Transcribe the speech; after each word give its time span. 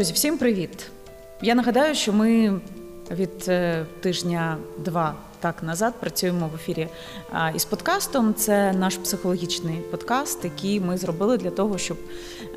Друзі, 0.00 0.12
всім 0.12 0.38
привіт! 0.38 0.86
Я 1.42 1.54
нагадаю, 1.54 1.94
що 1.94 2.12
ми 2.12 2.60
від 3.10 3.44
е, 3.48 3.86
тижня 4.00 4.56
два 4.78 5.14
так 5.40 5.62
назад 5.62 5.94
працюємо 6.00 6.50
в 6.52 6.54
ефірі 6.54 6.88
із 7.54 7.64
подкастом. 7.64 8.34
Це 8.34 8.72
наш 8.72 8.96
психологічний 8.96 9.76
подкаст, 9.76 10.44
який 10.44 10.80
ми 10.80 10.96
зробили 10.96 11.36
для 11.36 11.50
того, 11.50 11.78
щоб 11.78 11.96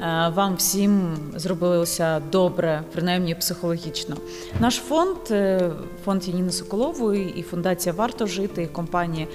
е, 0.02 0.32
вам 0.36 0.56
всім 0.56 1.18
зробилося 1.36 2.22
добре, 2.32 2.84
принаймні 2.92 3.36
психологічно. 3.36 4.18
Наш 4.60 4.76
фонд, 4.76 5.18
е, 5.32 5.72
фонд 6.06 6.28
Яніни 6.28 6.52
Соколової 6.52 7.34
і 7.36 7.42
фундація 7.42 7.96
Варто 7.96 8.28
жити 8.28 8.64
і 8.64 8.68
компанія 8.68 9.28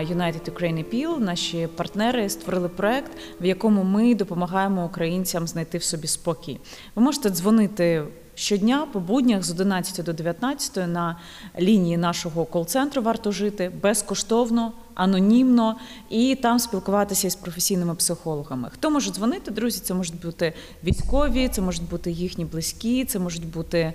United 0.00 0.50
Ukraine 0.50 0.84
Appeal, 0.84 1.20
наші 1.20 1.68
партнери 1.76 2.28
створили 2.28 2.68
проект, 2.68 3.12
в 3.40 3.44
якому 3.44 3.84
ми 3.84 4.14
допомагаємо 4.14 4.84
українцям 4.84 5.46
знайти 5.46 5.78
в 5.78 5.82
собі 5.82 6.06
спокій. 6.06 6.58
Ви 6.94 7.02
можете 7.02 7.30
дзвонити 7.30 8.02
щодня 8.38 8.86
по 8.92 9.00
буднях 9.00 9.42
з 9.42 9.50
11 9.50 10.04
до 10.04 10.12
19 10.12 10.76
на 10.76 11.16
лінії 11.60 11.96
нашого 11.96 12.44
кол-центру 12.44 13.02
варто 13.02 13.32
жити 13.32 13.72
безкоштовно 13.82 14.72
анонімно 14.98 15.76
і 16.10 16.34
там 16.34 16.58
спілкуватися 16.58 17.26
із 17.26 17.34
професійними 17.34 17.94
психологами. 17.94 18.68
Хто 18.72 18.90
може 18.90 19.10
дзвонити, 19.10 19.50
друзі? 19.50 19.80
Це 19.80 19.94
можуть 19.94 20.20
бути 20.22 20.52
військові, 20.84 21.48
це 21.48 21.62
можуть 21.62 21.88
бути 21.88 22.10
їхні 22.10 22.44
близькі, 22.44 23.04
це 23.04 23.18
можуть 23.18 23.46
бути 23.46 23.92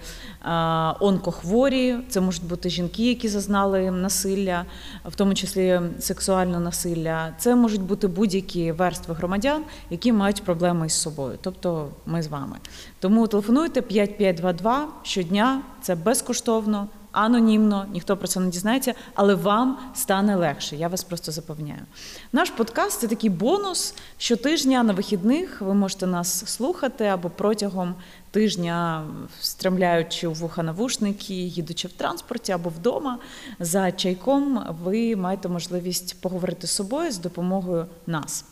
онкохворі, 1.00 1.98
це 2.10 2.22
можуть 2.22 2.44
бути 2.44 2.70
жінки, 2.70 3.08
які 3.10 3.28
зазнали 3.28 3.92
насилля, 3.92 4.66
в 5.06 5.16
тому 5.16 5.34
числі 5.34 5.82
сексуальне 6.00 6.60
насилля. 6.60 7.34
Це 7.38 7.56
можуть 7.56 7.82
бути 7.82 8.08
будь-які 8.08 8.72
верстви 8.72 9.14
громадян, 9.14 9.64
які 9.90 10.12
мають 10.12 10.44
проблеми 10.44 10.86
із 10.86 10.94
собою. 10.94 11.38
Тобто 11.42 11.90
ми 12.06 12.24
з 12.24 12.28
вами. 12.28 12.58
Тому 13.00 13.28
телефонуйте 13.28 13.82
5522 13.82 14.88
щодня, 15.04 15.62
це 15.82 15.96
безкоштовно 15.96 16.88
анонімно, 17.14 17.86
ніхто 17.94 18.18
про 18.18 18.28
це 18.28 18.40
не 18.40 18.50
дізнається, 18.50 18.94
але 19.14 19.36
вам 19.36 19.78
стане 19.96 20.36
легше. 20.36 20.76
Я 20.76 20.88
вас 20.88 21.04
просто 21.04 21.32
запевняю. 21.32 21.82
Наш 22.32 22.50
подкаст 22.50 23.00
це 23.00 23.08
такий 23.08 23.30
бонус. 23.30 23.96
Щотижня 24.18 24.84
на 24.84 24.94
вихідних 24.94 25.62
ви 25.62 25.74
можете 25.74 26.08
нас 26.08 26.46
слухати 26.46 27.06
або 27.06 27.30
протягом 27.30 27.96
тижня, 28.32 29.06
стремляючи 29.42 30.28
у 30.28 30.34
вуха 30.34 30.64
навушники, 30.64 31.34
їдучи 31.34 31.88
в 31.88 31.92
транспорті 31.94 32.52
або 32.52 32.70
вдома 32.70 33.20
за 33.60 33.92
чайком, 33.92 34.64
ви 34.84 35.16
маєте 35.16 35.50
можливість 35.50 36.22
поговорити 36.22 36.68
з 36.68 36.72
собою 36.72 37.12
з 37.12 37.18
допомогою 37.18 37.86
нас. 38.08 38.46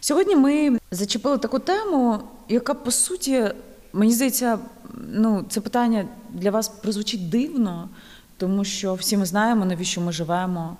Сьогодні 0.00 0.36
ми 0.36 0.78
зачепили 0.90 1.38
таку 1.38 1.58
тему, 1.58 2.18
яка 2.48 2.74
по 2.74 2.90
суті. 2.90 3.50
Мені 3.92 4.12
здається, 4.12 4.58
ну 4.94 5.44
це 5.48 5.60
питання 5.60 6.04
для 6.30 6.50
вас 6.50 6.68
прозвучить 6.68 7.28
дивно, 7.28 7.88
тому 8.36 8.64
що 8.64 8.94
всі 8.94 9.16
ми 9.16 9.26
знаємо, 9.26 9.64
навіщо 9.64 10.00
ми 10.00 10.12
живемо, 10.12 10.76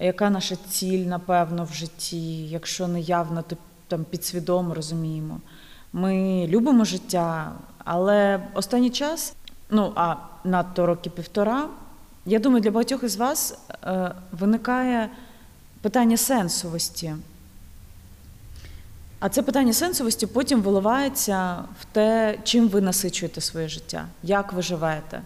яка 0.00 0.30
наша 0.30 0.56
ціль, 0.70 1.06
напевно, 1.06 1.64
в 1.64 1.74
житті, 1.74 2.46
якщо 2.48 2.88
не 2.88 3.00
явно, 3.00 3.42
то 3.42 3.56
там 3.88 4.04
підсвідомо 4.04 4.74
розуміємо. 4.74 5.40
Ми 5.92 6.46
любимо 6.48 6.84
життя, 6.84 7.52
але 7.78 8.46
останній 8.54 8.90
час, 8.90 9.34
ну 9.70 9.92
а 9.96 10.16
надто 10.44 10.86
роки 10.86 11.10
півтора, 11.10 11.68
я 12.26 12.38
думаю, 12.38 12.62
для 12.62 12.70
багатьох 12.70 13.02
із 13.02 13.16
вас 13.16 13.58
е, 13.84 14.12
виникає 14.32 15.10
питання 15.80 16.16
сенсовості. 16.16 17.14
А 19.24 19.28
це 19.28 19.42
питання 19.42 19.72
сенсовості 19.72 20.26
потім 20.26 20.62
виливається 20.62 21.64
в 21.80 21.84
те, 21.92 22.38
чим 22.42 22.68
ви 22.68 22.80
насичуєте 22.80 23.40
своє 23.40 23.68
життя, 23.68 24.06
як 24.22 24.52
ви 24.52 24.62
живете, 24.62 25.22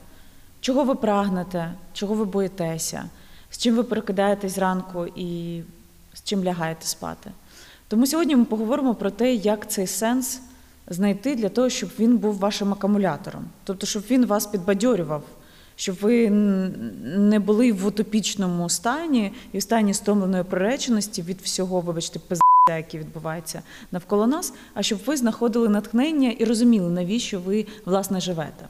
чого 0.61 0.85
ви 0.85 0.95
прагнете, 0.95 1.73
чого 1.93 2.15
ви 2.15 2.25
боїтеся, 2.25 3.05
з 3.51 3.59
чим 3.59 3.77
ви 3.77 3.83
перекидаєтесь 3.83 4.55
зранку 4.55 5.07
і 5.07 5.61
з 6.15 6.23
чим 6.23 6.45
лягаєте 6.45 6.87
спати. 6.87 7.31
Тому 7.89 8.07
сьогодні 8.07 8.37
ми 8.37 8.45
поговоримо 8.45 8.95
про 8.95 9.11
те, 9.11 9.35
як 9.35 9.71
цей 9.71 9.87
сенс 9.87 10.41
знайти 10.87 11.35
для 11.35 11.49
того, 11.49 11.69
щоб 11.69 11.91
він 11.99 12.19
був 12.19 12.39
вашим 12.39 12.73
акумулятором, 12.73 13.45
тобто, 13.65 13.87
щоб 13.87 14.03
він 14.11 14.27
вас 14.27 14.47
підбадьорював, 14.47 15.23
щоб 15.79 15.97
ви 16.01 16.31
не 16.31 17.39
були 17.39 17.73
в 17.73 17.87
утопічному 17.87 18.69
стані 18.69 19.33
і 19.53 19.59
в 19.59 19.63
стані 19.63 19.95
стомленої 19.95 20.45
приреченості 20.45 21.23
від 21.23 21.41
всього, 21.41 21.81
вибачте, 21.81 22.19
пиз 22.19 22.41
які 22.69 22.99
відбуваються 22.99 23.63
навколо 23.93 24.27
нас, 24.27 24.55
а 24.75 24.83
щоб 24.83 24.99
ви 25.07 25.17
знаходили 25.17 25.69
натхнення 25.69 26.31
і 26.31 26.45
розуміли, 26.45 26.91
навіщо 26.91 27.41
ви 27.41 27.67
власне 27.85 28.21
живете. 28.21 28.69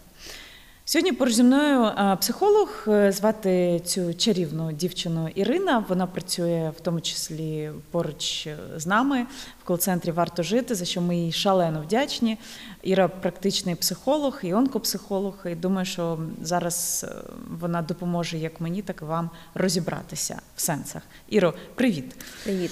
Сьогодні 0.91 1.13
поруч 1.13 1.35
зі 1.35 1.43
мною 1.43 1.93
психолог 2.21 2.85
е, 2.89 3.13
звати 3.13 3.81
цю 3.85 4.15
чарівну 4.15 4.73
дівчину 4.73 5.29
Ірина. 5.35 5.85
Вона 5.89 6.07
працює 6.07 6.73
в 6.77 6.81
тому 6.81 7.01
числі 7.01 7.71
поруч 7.91 8.49
з 8.77 8.87
нами 8.87 9.27
в 9.63 9.65
кол-центрі 9.65 10.11
Варто 10.11 10.43
жити, 10.43 10.75
за 10.75 10.85
що 10.85 11.01
ми 11.01 11.17
їй 11.17 11.33
шалено 11.33 11.83
вдячні. 11.83 12.39
Іра 12.83 13.09
практичний 13.09 13.75
психолог 13.75 14.41
і 14.43 14.55
онкопсихолог. 14.55 15.35
І 15.47 15.55
думаю, 15.55 15.87
що 15.87 16.19
зараз 16.43 17.07
е, 17.09 17.13
вона 17.61 17.83
допоможе 17.83 18.39
як 18.39 18.61
мені, 18.61 18.83
так 18.83 19.03
і 19.03 19.05
вам 19.05 19.31
розібратися 19.55 20.41
в 20.57 20.61
сенсах. 20.61 21.03
Іро, 21.29 21.55
привіт. 21.75 22.15
Привіт. 22.45 22.71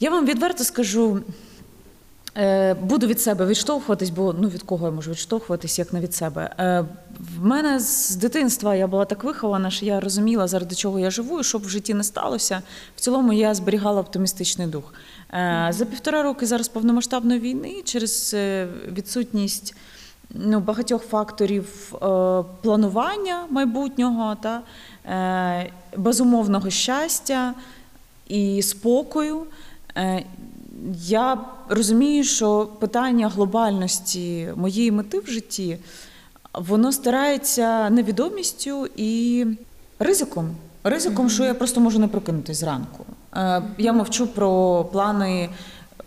Я 0.00 0.10
вам 0.10 0.26
відверто 0.26 0.64
скажу. 0.64 1.22
Е, 2.36 2.74
буду 2.74 3.06
від 3.06 3.20
себе 3.20 3.46
відштовхуватись, 3.46 4.10
бо 4.10 4.34
ну 4.38 4.48
від 4.48 4.62
кого 4.62 4.86
я 4.86 4.92
можу 4.92 5.10
відштовхуватись, 5.10 5.78
як 5.78 5.92
не 5.92 6.00
від 6.00 6.14
себе. 6.14 6.54
Е, 6.58 6.84
в 7.38 7.44
мене 7.44 7.80
з 7.80 8.16
дитинства 8.16 8.74
я 8.74 8.86
була 8.86 9.04
так 9.04 9.24
вихована, 9.24 9.70
що 9.70 9.86
я 9.86 10.00
розуміла, 10.00 10.48
заради 10.48 10.74
чого 10.74 10.98
я 10.98 11.10
живу, 11.10 11.40
і 11.40 11.44
щоб 11.44 11.62
в 11.64 11.68
житті 11.68 11.94
не 11.94 12.04
сталося. 12.04 12.62
В 12.96 13.00
цілому 13.00 13.32
я 13.32 13.54
зберігала 13.54 14.00
оптимістичний 14.00 14.66
дух. 14.66 14.94
Е, 15.32 15.68
за 15.70 15.84
півтора 15.84 16.22
роки 16.22 16.46
зараз 16.46 16.68
повномасштабної 16.68 17.40
війни 17.40 17.82
через 17.84 18.36
відсутність 18.92 19.76
ну, 20.30 20.60
багатьох 20.60 21.02
факторів 21.02 21.92
планування 22.62 23.46
майбутнього 23.50 24.36
та 24.42 24.62
безумовного 25.96 26.70
щастя 26.70 27.54
і 28.28 28.62
спокою. 28.62 29.46
Я 30.94 31.38
розумію, 31.68 32.24
що 32.24 32.68
питання 32.80 33.28
глобальності 33.28 34.48
моєї 34.56 34.90
мети 34.90 35.18
в 35.18 35.26
житті 35.26 35.78
воно 36.52 36.92
старається 36.92 37.90
невідомістю 37.90 38.86
і 38.96 39.46
ризиком. 39.98 40.50
Ризиком, 40.84 41.30
що 41.30 41.44
я 41.44 41.54
просто 41.54 41.80
можу 41.80 41.98
не 41.98 42.08
прокинутися 42.08 42.60
зранку. 42.60 43.04
Е, 43.36 43.62
я 43.78 43.92
мовчу 43.92 44.26
про 44.26 44.84
плани. 44.92 45.50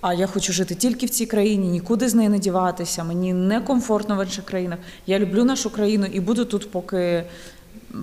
А 0.01 0.13
я 0.13 0.27
хочу 0.27 0.53
жити 0.53 0.75
тільки 0.75 1.05
в 1.05 1.09
цій 1.09 1.25
країні, 1.25 1.67
нікуди 1.67 2.09
з 2.09 2.15
неї 2.15 2.29
не 2.29 2.39
діватися. 2.39 3.03
Мені 3.03 3.33
некомфортно 3.33 4.17
в 4.17 4.23
інших 4.23 4.45
країнах. 4.45 4.79
Я 5.07 5.19
люблю 5.19 5.43
нашу 5.43 5.69
країну 5.69 6.05
і 6.05 6.19
буду 6.19 6.45
тут, 6.45 6.71
поки 6.71 7.23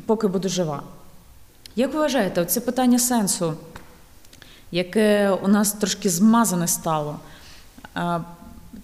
поки 0.06 0.26
буду 0.26 0.48
жива. 0.48 0.82
Як 1.76 1.94
ви 1.94 2.00
вважаєте, 2.00 2.44
це 2.44 2.60
питання 2.60 2.98
сенсу 2.98 3.54
яке 4.74 5.30
у 5.30 5.48
нас 5.48 5.72
трошки 5.72 6.10
змазане 6.10 6.68
стало. 6.68 7.20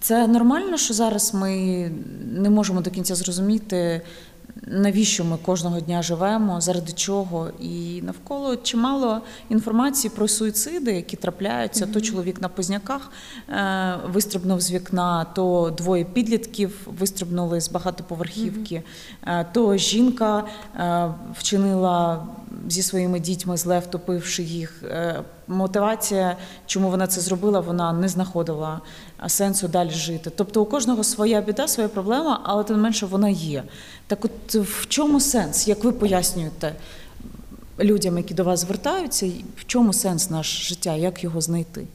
Це 0.00 0.26
нормально, 0.26 0.76
що 0.76 0.94
зараз 0.94 1.34
ми 1.34 1.90
не 2.32 2.50
можемо 2.50 2.80
до 2.80 2.90
кінця 2.90 3.14
зрозуміти, 3.14 4.02
навіщо 4.66 5.24
ми 5.24 5.36
кожного 5.36 5.80
дня 5.80 6.02
живемо, 6.02 6.60
заради 6.60 6.92
чого. 6.92 7.48
І 7.60 8.02
навколо 8.02 8.56
чимало 8.56 9.20
інформації 9.48 10.12
про 10.16 10.28
суїциди, 10.28 10.92
які 10.92 11.16
трапляються. 11.16 11.86
Mm-hmm. 11.86 11.92
То 11.92 12.00
чоловік 12.00 12.40
на 12.40 12.48
позняках 12.48 13.10
е, 13.48 13.98
вистрибнув 14.06 14.60
з 14.60 14.72
вікна, 14.72 15.24
то 15.24 15.74
двоє 15.76 16.04
підлітків 16.04 16.88
вистрибнули 16.98 17.60
з 17.60 17.70
багатоповерхівки, 17.70 18.82
mm-hmm. 19.26 19.46
то 19.52 19.76
жінка 19.76 20.44
е, 20.76 21.14
вчинила 21.38 22.26
зі 22.68 22.82
своїми 22.82 23.20
дітьми, 23.20 23.56
зле 23.56 23.78
втопивши 23.78 24.42
їх. 24.42 24.82
Е, 24.82 25.22
мотивація, 25.50 26.36
чому 26.66 26.90
вона 26.90 27.06
це 27.06 27.20
зробила, 27.20 27.60
вона 27.60 27.92
не 27.92 28.08
знаходила 28.08 28.80
сенсу 29.28 29.68
далі 29.68 29.90
жити. 29.90 30.30
Тобто 30.36 30.62
у 30.62 30.64
кожного 30.64 31.04
своя 31.04 31.40
біда, 31.40 31.68
своя 31.68 31.88
проблема, 31.88 32.40
але 32.44 32.64
тим 32.64 32.76
не 32.76 32.82
менше 32.82 33.06
вона 33.06 33.28
є. 33.28 33.62
Так, 34.06 34.24
от 34.24 34.54
в 34.54 34.86
чому 34.86 35.20
сенс? 35.20 35.68
Як 35.68 35.84
ви 35.84 35.92
пояснюєте 35.92 36.74
людям, 37.80 38.16
які 38.16 38.34
до 38.34 38.44
вас 38.44 38.60
звертаються, 38.60 39.30
в 39.56 39.64
чому 39.66 39.92
сенс 39.92 40.30
наше 40.30 40.62
життя, 40.62 40.94
як 40.94 41.24
його 41.24 41.40
знайти? 41.40 41.86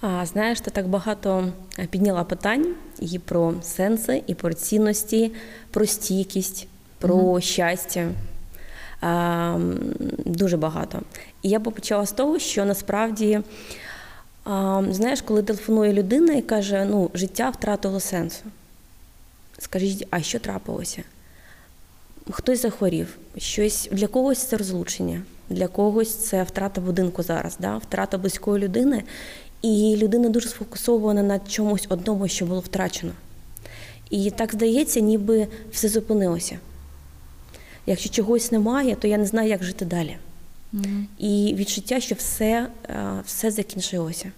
А, 0.00 0.26
Знаєш, 0.26 0.60
ти 0.60 0.70
так 0.70 0.88
багато 0.88 1.48
підняла 1.90 2.24
питань 2.24 2.74
і 3.00 3.18
про 3.18 3.54
сенси, 3.62 4.22
і 4.26 4.34
про 4.34 4.54
цінності, 4.54 5.32
про 5.70 5.86
стійкість, 5.86 6.66
про 6.98 7.16
mm 7.16 7.40
щастя. 7.40 8.08
Дуже 10.24 10.56
багато. 10.56 11.00
І 11.42 11.48
я 11.48 11.58
би 11.58 11.70
почала 11.70 12.06
з 12.06 12.12
того, 12.12 12.38
що 12.38 12.64
насправді, 12.64 13.40
знаєш, 14.90 15.22
коли 15.22 15.42
телефонує 15.42 15.92
людина 15.92 16.34
і 16.34 16.42
каже, 16.42 16.84
ну, 16.90 17.10
життя 17.14 17.50
втратило 17.50 18.00
сенсу. 18.00 18.42
Скажіть, 19.58 20.06
а 20.10 20.22
що 20.22 20.38
трапилося? 20.38 21.02
Хтось 22.30 22.62
захворів, 22.62 23.18
щось 23.38 23.88
для 23.92 24.06
когось 24.06 24.38
це 24.38 24.56
розлучення, 24.56 25.22
для 25.50 25.68
когось 25.68 26.14
це 26.14 26.42
втрата 26.42 26.80
будинку 26.80 27.22
зараз, 27.22 27.56
да? 27.60 27.76
втрата 27.76 28.18
близької 28.18 28.64
людини, 28.64 29.02
і 29.62 29.96
людина 29.98 30.28
дуже 30.28 30.48
сфокусована 30.48 31.22
на 31.22 31.38
чомусь 31.38 31.86
одному, 31.88 32.28
що 32.28 32.46
було 32.46 32.60
втрачено. 32.60 33.12
І 34.10 34.30
так 34.30 34.52
здається, 34.52 35.00
ніби 35.00 35.46
все 35.72 35.88
зупинилося. 35.88 36.58
Якщо 37.86 38.10
чогось 38.10 38.52
немає, 38.52 38.94
то 38.94 39.08
я 39.08 39.18
не 39.18 39.26
знаю, 39.26 39.48
як 39.48 39.64
жити 39.64 39.84
далі. 39.84 40.16
І 41.18 41.54
відчуття, 41.58 42.00
що 42.00 42.14
все, 42.14 42.68
е, 42.88 42.96
все 43.24 43.50
закінчилося. 43.50 44.32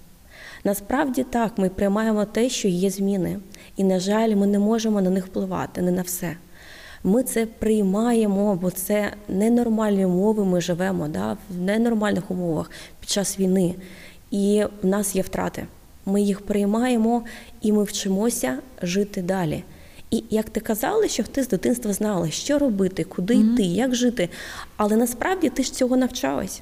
Насправді 0.65 1.25
так, 1.25 1.59
ми 1.59 1.69
приймаємо 1.69 2.25
те, 2.25 2.49
що 2.49 2.69
є 2.69 2.91
зміни. 2.91 3.39
І, 3.77 3.85
на 3.85 4.01
жаль, 4.01 4.35
ми 4.35 4.47
не 4.47 4.59
можемо 4.59 5.01
на 5.01 5.11
них 5.11 5.27
впливати, 5.27 5.83
не 5.83 5.91
на 5.91 6.03
все. 6.03 6.37
Ми 7.05 7.23
це 7.23 7.47
приймаємо, 7.47 8.57
бо 8.57 8.71
це 8.71 9.13
ненормальні 9.29 10.07
умови. 10.07 10.45
Ми 10.45 10.61
живемо 10.61 11.09
да, 11.09 11.37
в 11.51 11.61
ненормальних 11.61 12.31
умовах 12.31 12.71
під 13.01 13.11
час 13.11 13.39
війни. 13.39 13.75
І 14.31 14.65
в 14.83 14.87
нас 14.87 15.17
є 15.17 15.23
втрати. 15.23 15.67
Ми 16.07 16.23
їх 16.23 16.41
приймаємо 16.41 17.23
і 17.63 17.73
ми 17.73 17.85
вчимося 17.85 18.59
жити 18.83 19.23
далі. 19.23 19.65
І 20.11 20.25
як 20.31 20.51
ти 20.51 20.61
казала, 20.61 21.09
що 21.09 21.23
ти 21.23 21.43
з 21.43 21.49
дитинства 21.49 21.93
знала, 21.93 22.31
що 22.31 22.59
робити, 22.59 23.05
куди 23.05 23.35
mm-hmm. 23.35 23.53
йти, 23.53 23.63
як 23.63 23.95
жити. 23.95 24.29
Але 24.77 24.97
насправді 24.97 25.49
ти 25.49 25.63
ж 25.63 25.73
цього 25.73 25.97
навчалась. 25.97 26.61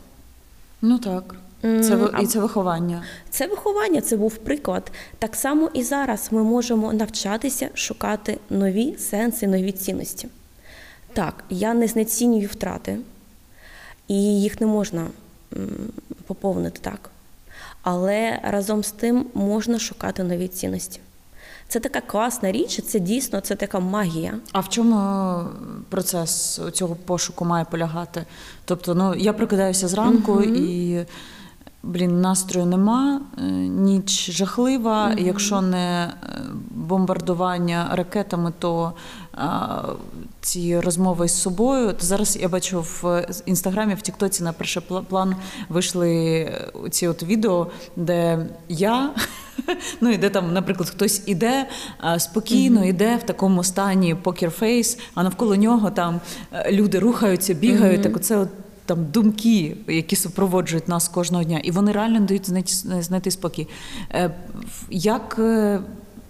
Ну 0.82 0.98
так. 0.98 1.34
Це 1.64 1.98
і 2.22 2.26
це 2.26 2.40
виховання. 2.40 3.02
Це 3.30 3.46
виховання, 3.46 4.00
це 4.00 4.16
був 4.16 4.36
приклад. 4.36 4.92
Так 5.18 5.36
само 5.36 5.70
і 5.74 5.82
зараз 5.82 6.28
ми 6.30 6.42
можемо 6.42 6.92
навчатися 6.92 7.68
шукати 7.74 8.38
нові 8.50 8.96
сенси, 8.98 9.46
нові 9.46 9.72
цінності. 9.72 10.28
Так, 11.12 11.44
я 11.50 11.74
не 11.74 11.86
знецінюю 11.86 12.48
втрати, 12.48 12.98
і 14.08 14.42
їх 14.42 14.60
не 14.60 14.66
можна 14.66 15.06
поповнити 16.26 16.80
так. 16.82 17.10
Але 17.82 18.40
разом 18.42 18.84
з 18.84 18.92
тим 18.92 19.26
можна 19.34 19.78
шукати 19.78 20.22
нові 20.22 20.48
цінності. 20.48 21.00
Це 21.68 21.80
така 21.80 22.00
класна 22.00 22.52
річ, 22.52 22.82
це 22.82 23.00
дійсно 23.00 23.40
це 23.40 23.54
така 23.54 23.80
магія. 23.80 24.34
А 24.52 24.60
в 24.60 24.68
чому 24.68 25.40
процес 25.88 26.60
цього 26.72 26.96
пошуку 27.06 27.44
має 27.44 27.64
полягати? 27.64 28.24
Тобто, 28.64 28.94
ну 28.94 29.14
я 29.14 29.32
прокидаюся 29.32 29.88
зранку 29.88 30.32
угу. 30.32 30.42
і 30.42 31.04
блін, 31.82 32.20
настрою 32.20 32.66
нема, 32.66 33.20
е, 33.38 33.42
ніч 33.68 34.30
жахлива. 34.30 35.06
Угу. 35.08 35.18
Якщо 35.18 35.60
не 35.60 36.04
е, 36.04 36.40
бомбардування 36.70 37.88
ракетами, 37.92 38.52
то 38.58 38.92
ці 40.40 40.80
розмови 40.80 41.28
з 41.28 41.42
собою. 41.42 41.92
То 41.92 42.06
зараз 42.06 42.38
я 42.40 42.48
бачу 42.48 42.80
в 42.80 43.26
інстаграмі, 43.46 43.94
в 43.94 44.02
Тіктоці 44.02 44.42
на 44.42 44.52
перший 44.52 44.82
план 45.08 45.36
вийшли 45.68 46.48
ці 46.90 47.08
от 47.08 47.22
відео, 47.22 47.66
де 47.96 48.46
я. 48.68 49.10
Ну, 50.00 50.10
і 50.10 50.16
де 50.16 50.30
там, 50.30 50.52
наприклад, 50.52 50.90
хтось 50.90 51.22
іде 51.26 51.68
спокійно, 52.18 52.80
mm-hmm. 52.80 52.88
іде 52.88 53.16
в 53.16 53.22
такому 53.22 53.64
стані 53.64 54.14
покерфейс, 54.14 54.98
а 55.14 55.22
навколо 55.22 55.56
нього 55.56 55.90
там 55.90 56.20
е, 56.52 56.72
люди 56.72 56.98
рухаються, 56.98 57.54
бігають. 57.54 58.00
Mm-hmm. 58.00 58.02
Так 58.02 58.16
оце 58.16 58.36
от 58.36 58.48
там 58.86 59.06
думки, 59.10 59.76
які 59.88 60.16
супроводжують 60.16 60.88
нас 60.88 61.08
кожного 61.08 61.44
дня, 61.44 61.60
і 61.64 61.70
вони 61.70 61.92
реально 61.92 62.20
дають 62.20 62.48
знайти, 62.48 62.72
знайти 63.02 63.30
спокій. 63.30 63.68
Е, 64.10 64.30
як 64.90 65.36
е, 65.38 65.80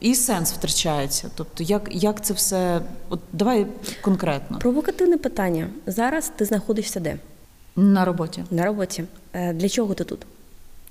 і 0.05 0.15
сенс 0.15 0.53
втрачається. 0.53 1.31
Тобто, 1.35 1.63
як 1.63 1.89
як 1.91 2.25
це 2.25 2.35
все? 2.35 2.81
От 3.09 3.21
давай 3.33 3.67
конкретно. 4.03 4.59
Провокативне 4.59 5.19
питання. 5.19 5.69
Зараз 5.87 6.33
ти 6.37 6.45
знаходишся 6.45 7.01
де? 7.01 7.19
На 7.77 8.05
роботі. 8.05 8.45
На 8.51 8.65
роботі. 8.65 9.05
Для 9.55 9.69
чого 9.69 9.95
ти 9.95 10.05
тут? 10.05 10.27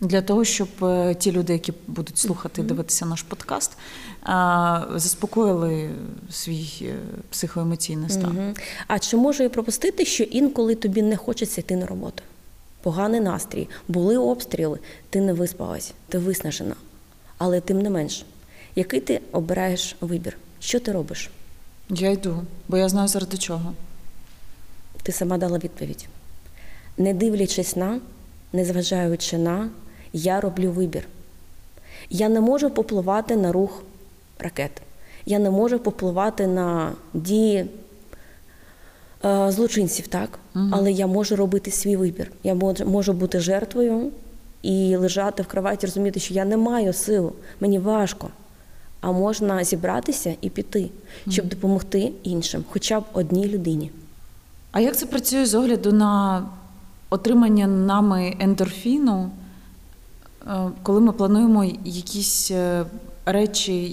Для 0.01 0.21
того, 0.21 0.43
щоб 0.43 0.67
е, 0.81 1.15
ті 1.15 1.31
люди, 1.31 1.53
які 1.53 1.73
будуть 1.87 2.17
слухати, 2.17 2.61
mm-hmm. 2.61 2.65
дивитися 2.65 3.05
наш 3.05 3.21
подкаст, 3.21 3.71
заспокоїли 4.95 5.89
свій 6.31 6.69
е, 6.81 6.95
психоемоційний 7.29 8.09
стан. 8.09 8.55
А 8.87 8.99
чи 8.99 9.17
можу 9.17 9.43
я 9.43 9.49
пропустити, 9.49 10.05
що 10.05 10.23
інколи 10.23 10.75
тобі 10.75 11.01
не 11.01 11.17
хочеться 11.17 11.61
йти 11.61 11.75
на 11.75 11.85
роботу? 11.85 12.23
Поганий 12.81 13.19
настрій, 13.19 13.69
були 13.87 14.17
обстріли, 14.17 14.79
ти 15.09 15.21
не 15.21 15.33
виспалась, 15.33 15.93
ти 16.09 16.17
виснажена. 16.17 16.75
Але 17.37 17.61
тим 17.61 17.81
не 17.81 17.89
менш, 17.89 18.25
який 18.75 18.99
ти 18.99 19.21
обираєш 19.31 19.95
вибір? 20.01 20.37
Що 20.59 20.79
ти 20.79 20.91
робиш? 20.91 21.29
Я 21.89 22.11
йду, 22.11 22.43
бо 22.67 22.77
я 22.77 22.89
знаю 22.89 23.07
заради 23.07 23.37
чого. 23.37 23.73
Ти 25.03 25.11
сама 25.11 25.37
дала 25.37 25.57
відповідь. 25.57 26.07
Не 26.97 27.13
дивлячись 27.13 27.75
на, 27.75 27.99
незважаючи 28.53 29.37
на 29.37 29.69
я 30.13 30.41
роблю 30.41 30.71
вибір. 30.71 31.07
Я 32.09 32.29
не 32.29 32.41
можу 32.41 32.69
попливати 32.69 33.35
на 33.35 33.51
рух 33.51 33.83
ракет. 34.39 34.71
Я 35.25 35.39
не 35.39 35.49
можу 35.49 35.79
попливати 35.79 36.47
на 36.47 36.91
дії 37.13 37.65
е, 39.25 39.51
злочинців, 39.51 40.07
так? 40.07 40.39
Угу. 40.55 40.69
але 40.71 40.91
я 40.91 41.07
можу 41.07 41.35
робити 41.35 41.71
свій 41.71 41.95
вибір. 41.95 42.31
Я 42.43 42.53
можу, 42.53 42.85
можу 42.85 43.13
бути 43.13 43.39
жертвою 43.39 44.11
і 44.61 44.95
лежати 44.95 45.43
в 45.43 45.47
кроваті, 45.47 45.85
розуміти, 45.85 46.19
що 46.19 46.33
я 46.33 46.45
не 46.45 46.57
маю 46.57 46.93
силу, 46.93 47.33
мені 47.59 47.79
важко. 47.79 48.29
А 49.03 49.11
можна 49.11 49.63
зібратися 49.63 50.35
і 50.41 50.49
піти, 50.49 50.89
щоб 51.29 51.47
допомогти 51.47 52.11
іншим, 52.23 52.63
хоча 52.69 52.99
б 52.99 53.03
одній 53.13 53.47
людині. 53.47 53.91
А 54.71 54.79
як 54.79 54.97
це 54.97 55.05
працює 55.05 55.45
з 55.45 55.53
огляду 55.55 55.91
на 55.91 56.43
отримання 57.09 57.67
нами 57.67 58.35
ендорфіну? 58.39 59.31
Е, 60.47 60.71
коли 60.83 60.99
ми 60.99 61.11
плануємо 61.11 61.63
якісь 61.85 62.51
е, 62.51 62.85
речі, 63.25 63.89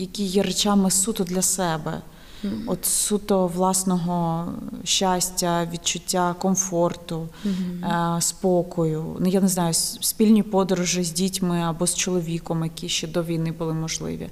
які 0.00 0.24
є 0.24 0.42
речами 0.42 0.90
суто 0.90 1.24
для 1.24 1.42
себе, 1.42 2.00
mm-hmm. 2.44 2.62
от 2.66 2.84
суто 2.84 3.46
власного 3.46 4.46
щастя, 4.84 5.68
відчуття 5.72 6.34
комфорту, 6.38 7.28
mm-hmm. 7.46 8.20
спокою, 8.20 9.16
ну 9.20 9.28
я 9.28 9.40
не 9.40 9.48
знаю, 9.48 9.74
спільні 9.74 10.42
подорожі 10.42 11.04
з 11.04 11.12
дітьми 11.12 11.60
або 11.60 11.86
з 11.86 11.94
чоловіком, 11.94 12.64
які 12.64 12.88
ще 12.88 13.08
до 13.08 13.22
війни 13.22 13.52
були 13.52 13.72
можливі. 13.72 14.28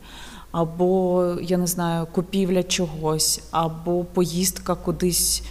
Або 0.50 1.24
я 1.42 1.56
не 1.56 1.66
знаю, 1.66 2.06
купівля 2.12 2.62
чогось, 2.62 3.40
або 3.50 4.04
поїздка 4.04 4.74
кудись 4.74 5.42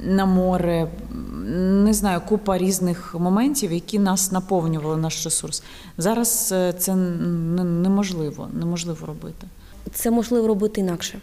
на 0.00 0.26
море, 0.26 0.88
не 1.84 1.94
знаю, 1.94 2.20
купа 2.28 2.58
різних 2.58 3.14
моментів, 3.18 3.72
які 3.72 3.98
нас 3.98 4.32
наповнювали 4.32 4.96
наш 4.96 5.24
ресурс. 5.24 5.62
Зараз 5.98 6.52
е, 6.52 6.72
це 6.72 6.94
неможливо, 6.94 8.48
неможливо 8.52 9.06
робити. 9.06 9.46
Це 9.92 10.10
можливо 10.10 10.46
робити 10.48 10.80
інакше. 10.80 11.18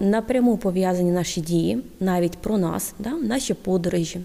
Напряму 0.00 0.56
пов'язані 0.56 1.10
наші 1.10 1.40
дії, 1.40 1.78
навіть 2.00 2.38
про 2.38 2.58
нас, 2.58 2.94
да? 2.98 3.10
наші 3.10 3.54
подорожі, 3.54 4.20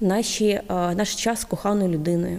наші, 0.00 0.60
наш 0.68 1.14
час 1.14 1.40
з 1.40 1.44
коханою 1.44 1.90
людиною, 1.90 2.38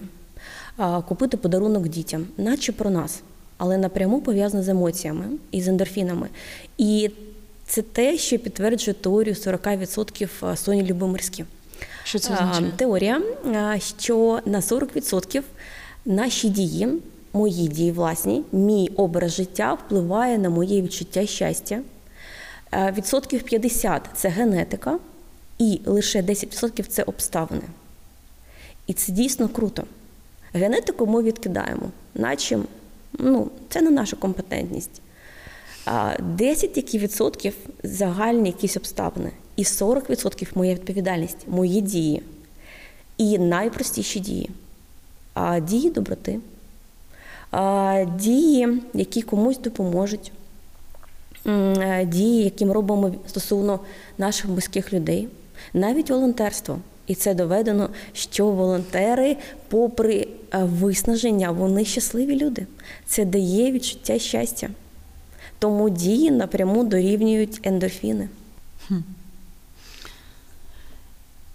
купити 1.08 1.38
подарунок 1.38 1.88
дітям, 1.88 2.26
наче 2.38 2.72
про 2.72 2.90
нас, 2.90 3.22
але 3.58 3.78
напряму 3.78 4.22
пов'язано 4.22 4.64
з 4.64 4.70
емоціями 4.70 5.26
і 5.52 5.62
з 5.62 5.68
ендорфінами. 5.68 6.28
І 6.78 7.10
це 7.66 7.82
те, 7.82 8.18
що 8.18 8.40
підтверджує 8.40 8.94
теорію 8.94 9.36
40% 9.36 10.56
Соні 10.56 10.84
Любомирські. 10.84 11.46
Що 12.04 12.20
це 12.20 12.34
означає? 12.34 12.72
Теорія, 12.76 13.22
що 14.00 14.40
на 14.46 14.60
40% 14.60 15.42
наші 16.06 16.50
дії, 16.50 16.88
мої 17.34 17.68
дії 17.68 17.92
власні, 17.92 18.44
мій 18.52 18.92
образ 18.96 19.32
життя 19.32 19.74
впливає 19.74 20.38
на 20.38 20.50
моє 20.50 20.82
відчуття 20.82 21.26
щастя. 21.26 21.80
Відсотків 22.74 23.44
50 23.44 24.10
це 24.16 24.30
генетика, 24.30 25.00
і 25.58 25.82
лише 25.86 26.22
10% 26.22 26.84
це 26.84 27.04
обставини. 27.04 27.62
І 28.88 28.94
це 28.94 29.12
дійсно 29.12 29.50
круто. 29.50 29.84
Генетику 30.54 31.08
ми 31.08 31.24
відкидаємо, 31.24 31.92
наче 32.16 32.60
ну, 33.14 33.50
це 33.70 33.82
не 33.82 33.90
наша 33.90 34.16
компетентність. 34.16 35.02
10 36.20 36.78
які 36.78 36.98
відсотків 36.98 37.54
загальні 37.84 38.50
якісь 38.50 38.78
обставини, 38.78 39.32
і 39.56 39.64
40% 39.64 40.48
моя 40.56 40.74
відповідальність, 40.74 41.48
мої 41.48 41.82
дії. 41.82 42.24
І 43.18 43.38
найпростіші 43.38 44.20
дії. 44.20 44.50
Дії 45.62 45.90
доброти, 45.90 46.40
дії, 48.18 48.82
які 48.94 49.22
комусь 49.22 49.60
допоможуть, 49.60 50.32
дії, 52.06 52.44
які 52.44 52.66
ми 52.66 52.74
робимо 52.74 53.16
стосовно 53.28 53.80
наших 54.18 54.50
близьких 54.50 54.94
людей, 54.94 55.28
навіть 55.74 56.10
волонтерство. 56.10 56.80
І 57.08 57.16
це 57.16 57.34
доведено, 57.34 57.90
що 58.14 58.48
волонтери, 58.48 59.38
попри 59.68 60.28
виснаження, 60.54 61.52
вони 61.52 61.86
щасливі 61.86 62.40
люди. 62.40 62.68
Це 63.06 63.26
дає 63.26 63.72
відчуття 63.72 64.20
щастя. 64.20 64.70
Тому 65.60 65.90
дії 65.90 66.32
напряму 66.32 66.84
дорівнюють 66.84 67.60
ендорфіни. 67.64 68.30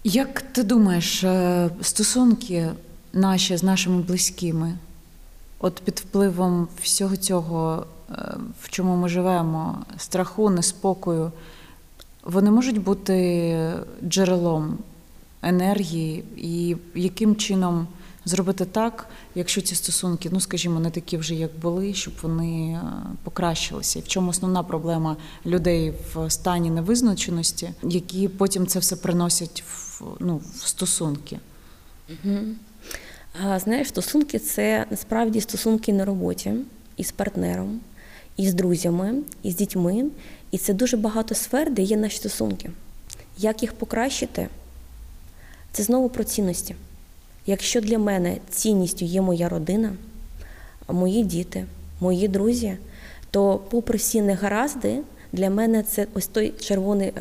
Як 0.04 0.40
ти 0.40 0.62
думаєш, 0.62 1.24
е, 1.24 1.70
стосунки 1.82 2.68
наші 3.12 3.56
з 3.56 3.62
нашими 3.62 4.02
близькими, 4.02 4.74
от 5.58 5.80
під 5.84 5.98
впливом 5.98 6.68
всього 6.82 7.16
цього, 7.16 7.86
е, 7.86 7.97
в 8.60 8.68
чому 8.68 8.96
ми 8.96 9.08
живемо, 9.08 9.78
страху, 9.96 10.50
неспокою, 10.50 11.32
вони 12.24 12.50
можуть 12.50 12.82
бути 12.82 13.72
джерелом 14.04 14.78
енергії, 15.42 16.24
і 16.36 16.76
яким 16.94 17.36
чином 17.36 17.86
зробити 18.24 18.64
так, 18.64 19.08
якщо 19.34 19.60
ці 19.60 19.74
стосунки, 19.74 20.28
ну 20.32 20.40
скажімо, 20.40 20.80
не 20.80 20.90
такі 20.90 21.16
вже, 21.16 21.34
як 21.34 21.50
були, 21.62 21.94
щоб 21.94 22.14
вони 22.22 22.70
е, 22.70 22.82
покращилися? 23.22 23.98
І 23.98 24.02
в 24.02 24.08
чому 24.08 24.30
основна 24.30 24.62
проблема 24.62 25.16
людей 25.46 25.94
в 26.14 26.30
стані 26.30 26.70
невизначеності, 26.70 27.70
які 27.82 28.28
потім 28.28 28.66
це 28.66 28.78
все 28.78 28.96
приносять 28.96 29.64
в, 29.66 30.02
ну, 30.20 30.36
в 30.36 30.66
стосунки? 30.68 31.38
А, 33.44 33.58
Знаєш, 33.58 33.88
стосунки 33.88 34.38
це 34.38 34.86
насправді 34.90 35.40
стосунки 35.40 35.92
на 35.92 36.04
роботі 36.04 36.52
із 36.96 37.12
партнером, 37.12 37.80
із 38.38 38.54
друзями, 38.54 39.14
із 39.42 39.56
дітьми. 39.56 40.04
І 40.50 40.58
це 40.58 40.74
дуже 40.74 40.96
багато 40.96 41.34
сфер, 41.34 41.72
де 41.72 41.82
є 41.82 41.96
наші 41.96 42.16
стосунки. 42.16 42.70
Як 43.38 43.62
їх 43.62 43.72
покращити? 43.72 44.48
Це 45.72 45.82
знову 45.82 46.08
про 46.08 46.24
цінності. 46.24 46.74
Якщо 47.46 47.80
для 47.80 47.98
мене 47.98 48.36
цінністю 48.50 49.04
є 49.04 49.22
моя 49.22 49.48
родина, 49.48 49.92
мої 50.88 51.24
діти, 51.24 51.66
мої 52.00 52.28
друзі, 52.28 52.76
то, 53.30 53.60
попри 53.70 53.98
всі 53.98 54.20
негаразди, 54.20 54.98
для 55.32 55.50
мене 55.50 55.82
це 55.82 56.06
ось 56.14 56.26
той 56.26 56.54
червоний 56.60 57.12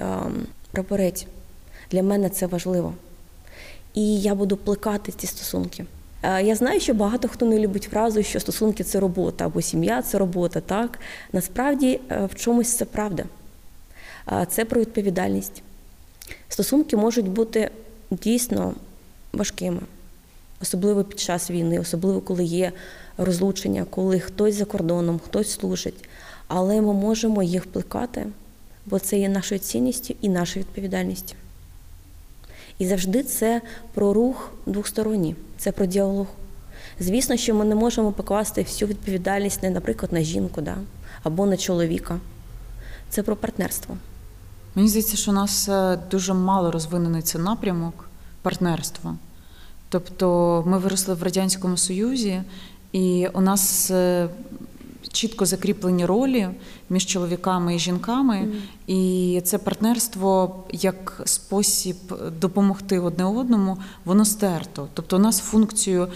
прапорець. 0.72 1.28
Для 1.92 2.04
мене 2.04 2.30
це 2.30 2.48
важливо. 2.48 2.94
І 3.94 4.22
я 4.22 4.36
буду 4.36 4.58
плекати 4.58 5.12
ці 5.12 5.28
стосунки. 5.28 5.86
Е, 6.24 6.44
Я 6.44 6.56
знаю, 6.56 6.80
що 6.80 6.94
багато 6.94 7.28
хто 7.28 7.46
не 7.46 7.60
любить 7.60 7.84
фразу, 7.84 8.24
що 8.24 8.40
стосунки 8.40 8.84
це 8.84 9.00
робота 9.00 9.46
або 9.46 9.62
сім'я 9.62 10.02
це 10.02 10.18
робота. 10.18 10.62
Так 10.62 11.00
насправді 11.34 12.00
е, 12.12 12.26
в 12.26 12.36
чомусь 12.36 12.78
це 12.78 12.86
правда. 12.86 13.24
Е, 14.32 14.48
Це 14.50 14.66
про 14.66 14.82
відповідальність. 14.82 15.64
Стосунки 16.50 16.98
можуть 16.98 17.28
бути 17.28 17.72
дійсно 18.12 18.74
важкими, 19.34 19.82
особливо 20.62 21.04
під 21.04 21.20
час 21.20 21.52
війни, 21.52 21.80
особливо 21.80 22.22
коли 22.22 22.44
є 22.44 22.72
розлучення, 23.18 23.86
коли 23.90 24.20
хтось 24.20 24.56
за 24.56 24.66
кордоном, 24.66 25.20
хтось 25.20 25.52
служить. 25.52 26.10
Але 26.48 26.82
ми 26.82 26.94
можемо 26.94 27.44
їх 27.44 27.66
плекати, 27.66 28.28
бо 28.86 29.00
це 29.00 29.20
є 29.20 29.30
нашою 29.30 29.60
цінністю 29.60 30.16
і 30.22 30.30
нашою 30.30 30.66
відповідальністю. 30.66 31.36
І 32.80 32.88
завжди 32.88 33.24
це 33.24 33.62
про 33.94 34.14
рух 34.14 34.52
двосторонній, 34.66 35.36
це 35.58 35.72
про 35.72 35.86
діалог. 35.86 36.28
Звісно, 37.00 37.38
що 37.38 37.56
ми 37.56 37.66
не 37.66 37.76
можемо 37.76 38.12
покласти 38.12 38.62
всю 38.62 38.90
відповідальність, 38.90 39.64
не, 39.64 39.70
наприклад, 39.70 40.14
на 40.14 40.22
жінку 40.22 40.62
да? 40.62 40.78
або 41.24 41.46
на 41.46 41.58
чоловіка. 41.58 42.20
Це 43.10 43.24
про 43.24 43.36
партнерство. 43.36 43.98
Мені 44.76 44.90
здається, 44.90 45.18
що 45.18 45.32
у 45.32 45.34
нас 45.34 45.70
е, 45.70 46.00
дуже 46.12 46.34
мало 46.34 46.72
розвинений 46.72 47.22
цей 47.22 47.42
напрямок 47.42 48.10
партнерства. 48.42 49.16
Тобто 49.90 50.64
ми 50.68 50.78
виросли 50.78 51.14
в 51.14 51.24
Радянському 51.24 51.78
Союзі, 51.78 52.42
і 52.92 53.28
у 53.34 53.42
нас 53.42 53.92
е, 53.92 54.30
чітко 55.18 55.46
закріплені 55.46 56.06
ролі 56.06 56.50
між 56.90 57.06
чоловіками 57.06 57.76
і 57.76 57.80
жінками, 57.80 58.48
і 58.88 59.42
це 59.46 59.58
партнерство 59.58 60.56
як 60.72 61.22
спосіб 61.26 61.96
допомогти 62.40 63.00
одне 63.00 63.26
одному, 63.26 63.78
воно 64.06 64.26
стерто. 64.26 64.88
Тобто, 64.94 65.16
у 65.16 65.20
нас 65.20 65.40
функцію 65.40 66.08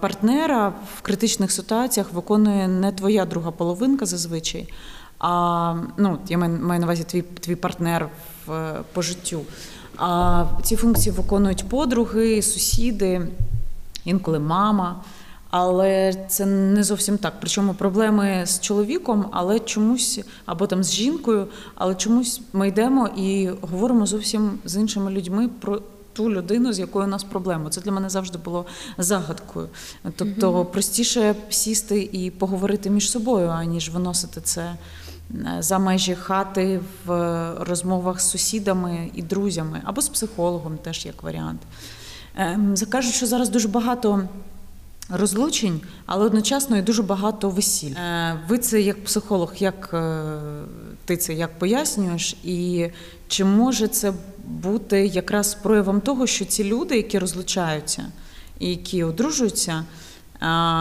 партнера 0.00 0.72
в 0.96 1.00
критичних 1.00 1.52
ситуаціях 1.52 2.12
виконує 2.12 2.68
не 2.68 2.92
твоя 2.92 3.24
друга 3.24 3.50
половинка 3.50 4.06
зазвичай. 4.06 4.68
А 5.18 5.74
ну, 5.96 6.18
я 6.28 6.38
маю, 6.38 6.58
маю 6.62 6.80
на 6.80 6.86
увазі 6.86 7.04
твій, 7.04 7.22
твій 7.22 7.56
партнер 7.56 8.08
в, 8.46 8.74
по 8.92 9.02
життю. 9.02 9.40
А 9.96 10.44
ці 10.62 10.76
функції 10.76 11.16
виконують 11.16 11.68
подруги, 11.68 12.42
сусіди, 12.42 13.28
інколи 14.04 14.38
мама. 14.38 15.02
Але 15.58 16.14
це 16.28 16.46
не 16.46 16.84
зовсім 16.84 17.18
так. 17.18 17.32
Причому 17.40 17.74
проблеми 17.74 18.42
з 18.46 18.60
чоловіком, 18.60 19.26
але 19.32 19.58
чомусь, 19.58 20.20
або 20.46 20.66
там 20.66 20.84
з 20.84 20.92
жінкою, 20.92 21.48
але 21.74 21.94
чомусь 21.94 22.40
ми 22.52 22.68
йдемо 22.68 23.08
і 23.16 23.50
говоримо 23.60 24.06
зовсім 24.06 24.58
з 24.64 24.76
іншими 24.76 25.10
людьми 25.10 25.48
про 25.60 25.80
ту 26.12 26.30
людину, 26.30 26.72
з 26.72 26.78
якою 26.78 27.04
у 27.04 27.08
нас 27.08 27.24
проблема. 27.24 27.70
Це 27.70 27.80
для 27.80 27.92
мене 27.92 28.08
завжди 28.08 28.38
було 28.38 28.66
загадкою. 28.98 29.68
Тобто 30.16 30.64
простіше 30.64 31.34
сісти 31.50 32.08
і 32.12 32.30
поговорити 32.30 32.90
між 32.90 33.10
собою, 33.10 33.48
аніж 33.48 33.90
виносити 33.90 34.40
це 34.40 34.62
е, 34.62 34.76
за 35.58 35.78
межі 35.78 36.14
хати 36.14 36.80
в 37.06 37.10
розмовах 37.60 38.20
з 38.20 38.30
сусідами 38.30 39.10
і 39.14 39.22
друзями, 39.22 39.80
або 39.84 40.00
з 40.00 40.08
психологом, 40.08 40.78
теж 40.78 41.06
як 41.06 41.22
варіант. 41.22 41.60
Ем, 42.36 42.74
Кажуть, 42.90 43.14
що 43.14 43.26
зараз 43.26 43.48
дуже 43.48 43.68
багато. 43.68 44.28
Розлучень, 45.08 45.80
але 46.06 46.24
одночасно 46.24 46.76
і 46.76 46.82
дуже 46.82 47.02
багато 47.02 47.50
весіль. 47.50 47.94
Е, 47.94 48.40
Ви 48.48 48.58
це 48.58 48.80
як 48.80 49.04
психолог, 49.04 49.52
як 49.58 49.90
е, 49.94 50.22
ти 51.04 51.16
це 51.16 51.34
як 51.34 51.58
пояснюєш, 51.58 52.36
і 52.44 52.88
чи 53.28 53.44
може 53.44 53.88
це 53.88 54.12
бути 54.44 55.06
якраз 55.06 55.54
проявом 55.54 56.00
того, 56.00 56.26
що 56.26 56.44
ці 56.44 56.64
люди, 56.64 56.96
які 56.96 57.18
розлучаються 57.18 58.06
і 58.58 58.70
які 58.70 59.04
одружуються, 59.04 59.72
е, 59.72 59.84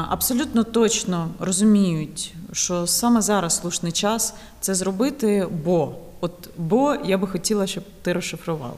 абсолютно 0.10 0.64
точно 0.64 1.30
розуміють, 1.40 2.34
що 2.52 2.88
саме 2.88 3.22
зараз 3.22 3.58
слушний 3.58 3.92
час 3.92 4.34
це 4.60 4.76
зробити, 4.76 5.48
бо 5.66 5.96
от 6.22 6.50
бо 6.58 6.96
я 7.06 7.18
би 7.18 7.28
хотіла, 7.28 7.68
щоб 7.68 7.84
ти 8.02 8.14
розшифрувала. 8.14 8.74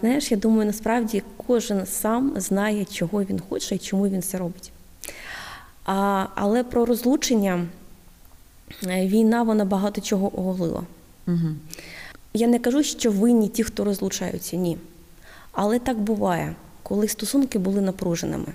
Знаєш, 0.00 0.30
я 0.30 0.36
думаю, 0.36 0.66
насправді 0.66 1.22
кожен 1.46 1.86
сам 1.86 2.32
знає, 2.36 2.84
чого 2.84 3.22
він 3.22 3.40
хоче 3.40 3.74
і 3.74 3.78
чому 3.78 4.08
він 4.08 4.22
це 4.22 4.38
робить. 4.38 4.72
А, 5.84 6.26
Але 6.34 6.64
про 6.64 6.86
розлучення 6.86 7.66
е, 8.86 9.06
війна 9.06 9.42
вона 9.42 9.64
багато 9.64 10.00
чого 10.00 10.40
оголила. 10.40 10.82
Угу. 11.26 11.48
Я 12.34 12.46
не 12.46 12.58
кажу, 12.58 12.82
що 12.82 13.10
винні 13.10 13.48
ті, 13.48 13.64
хто 13.64 13.84
розлучаються, 13.84 14.56
ні. 14.56 14.78
Але 15.52 15.78
так 15.78 15.98
буває, 15.98 16.54
коли 16.82 17.08
стосунки 17.08 17.58
були 17.58 17.80
напруженими. 17.80 18.52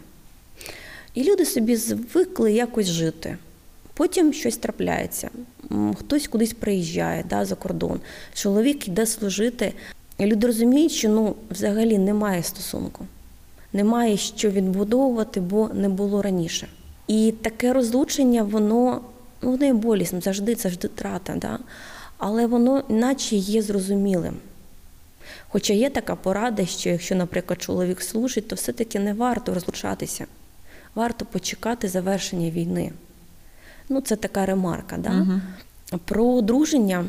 І 1.13 1.23
люди 1.23 1.45
собі 1.45 1.75
звикли 1.75 2.53
якось 2.53 2.87
жити. 2.87 3.37
Потім 3.93 4.33
щось 4.33 4.57
трапляється. 4.57 5.29
Хтось 5.99 6.27
кудись 6.27 6.53
приїжджає 6.53 7.23
да, 7.29 7.45
за 7.45 7.55
кордон. 7.55 7.99
Чоловік 8.33 8.87
йде 8.87 9.05
служити. 9.05 9.73
І 10.21 10.25
люди 10.25 10.47
розуміють, 10.47 10.91
що 10.91 11.09
ну, 11.09 11.35
взагалі 11.51 11.97
немає 11.97 12.43
стосунку, 12.43 13.05
немає 13.73 14.17
що 14.17 14.49
відбудовувати, 14.49 15.39
бо 15.39 15.69
не 15.73 15.89
було 15.89 16.21
раніше. 16.21 16.67
І 17.07 17.33
таке 17.41 17.73
розлучення, 17.73 18.43
воно 18.43 19.01
ну, 19.41 19.51
воно 19.51 19.65
є 19.65 19.73
болісним, 19.73 20.21
завжди, 20.21 20.55
завжди 20.55 20.87
трата, 20.87 21.35
да? 21.35 21.59
але 22.17 22.47
воно 22.47 22.83
наче 22.89 23.35
є 23.35 23.61
зрозумілим. 23.61 24.35
Хоча 25.49 25.73
є 25.73 25.89
така 25.89 26.15
порада, 26.15 26.65
що 26.65 26.89
якщо, 26.89 27.15
наприклад, 27.15 27.61
чоловік 27.61 28.01
служить, 28.01 28.47
то 28.47 28.55
все-таки 28.55 28.99
не 28.99 29.13
варто 29.13 29.53
розлучатися, 29.53 30.25
варто 30.95 31.25
почекати 31.25 31.87
завершення 31.87 32.49
війни. 32.49 32.91
Ну, 33.89 34.01
це 34.01 34.15
така 34.15 34.45
ремарка. 34.45 34.97
Да? 34.97 35.11
Угу. 35.11 35.99
Про 36.05 36.25
одруження 36.27 37.05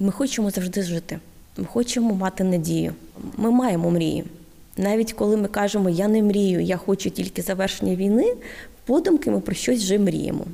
ми 0.00 0.12
хочемо 0.12 0.50
завжди 0.50 0.82
жити. 0.82 1.18
Ми 1.56 1.64
хочемо 1.64 2.14
мати 2.14 2.44
надію. 2.44 2.94
Ми 3.36 3.50
маємо 3.50 3.90
мрії. 3.90 4.24
Навіть 4.76 5.12
коли 5.12 5.36
ми 5.36 5.48
кажемо 5.48 5.90
Я 5.90 6.08
не 6.08 6.22
мрію, 6.22 6.60
я 6.60 6.76
хочу 6.76 7.10
тільки 7.10 7.42
завершення 7.42 7.96
війни, 7.96 8.34
подумки 8.84 9.30
ми 9.30 9.40
про 9.40 9.54
щось 9.54 9.82
вже 9.82 9.98
мріємо. 9.98 10.44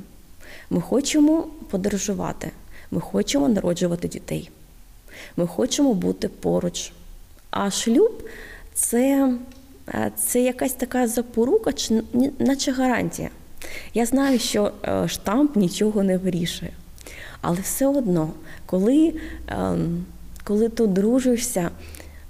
Ми 0.69 0.81
хочемо 0.81 1.47
подорожувати, 1.69 2.51
ми 2.91 3.01
хочемо 3.01 3.49
народжувати 3.49 4.07
дітей, 4.07 4.49
ми 5.37 5.47
хочемо 5.47 5.93
бути 5.93 6.27
поруч. 6.27 6.91
А 7.49 7.71
шлюб 7.71 8.23
це, 8.73 9.33
це 10.17 10.41
якась 10.41 10.73
така 10.73 11.07
запорука, 11.07 11.73
чи 11.73 12.03
наче 12.39 12.71
гарантія. 12.71 13.29
Я 13.93 14.05
знаю, 14.05 14.39
що 14.39 14.71
штамп 15.07 15.55
нічого 15.55 16.03
не 16.03 16.17
вирішує. 16.17 16.71
Але 17.41 17.57
все 17.61 17.87
одно, 17.87 18.29
коли 18.65 19.13
коли 20.49 20.69
ти 20.69 20.83
одружуєшся, 20.83 21.71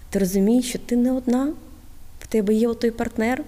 ти 0.09 0.19
розумієш, 0.19 0.69
що 0.69 0.79
ти 0.79 0.95
не 0.95 1.11
одна, 1.11 1.53
в 2.19 2.27
тебе 2.27 2.53
є 2.53 2.73
той 2.73 2.91
партнер, 2.91 3.43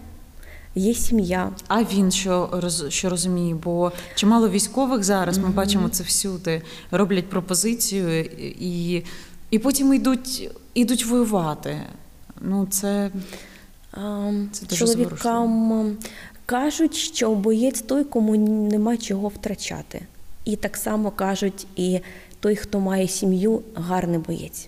є 0.76 0.94
сім'я. 0.94 1.52
А 1.68 1.84
він 1.84 2.12
що 2.12 2.50
роз, 2.52 2.86
що 2.90 3.10
розуміє? 3.10 3.56
Бо 3.64 3.92
чимало 4.16 4.50
військових 4.50 5.04
зараз 5.04 5.38
ми 5.38 5.50
бачимо 5.50 5.90
це 5.90 6.04
всюди, 6.04 6.62
роблять 6.92 7.30
пропозицію 7.30 8.26
і, 8.60 9.04
і 9.52 9.60
потім 9.60 9.94
йдуть, 9.94 10.50
йдуть 10.74 11.06
воювати. 11.06 11.78
Ну, 12.42 12.68
це, 12.70 13.12
Це 14.52 14.66
дуже 14.66 14.76
Чоловікам 14.76 15.98
кажуть, 16.46 16.96
що 16.96 17.36
боєць 17.36 17.82
той, 17.82 18.04
кому 18.04 18.36
нема 18.70 18.98
чого 18.98 19.28
втрачати. 19.28 20.02
І 20.46 20.56
так 20.56 20.78
само 20.78 21.12
кажуть, 21.12 21.68
і 21.76 22.00
той, 22.42 22.56
хто 22.56 22.80
має 22.80 23.08
сім'ю, 23.08 23.62
гарний 23.76 24.20
боєць. 24.20 24.68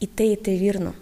І 0.00 0.06
те, 0.06 0.26
і 0.26 0.36
те 0.36 0.56
вірно. 0.56 0.92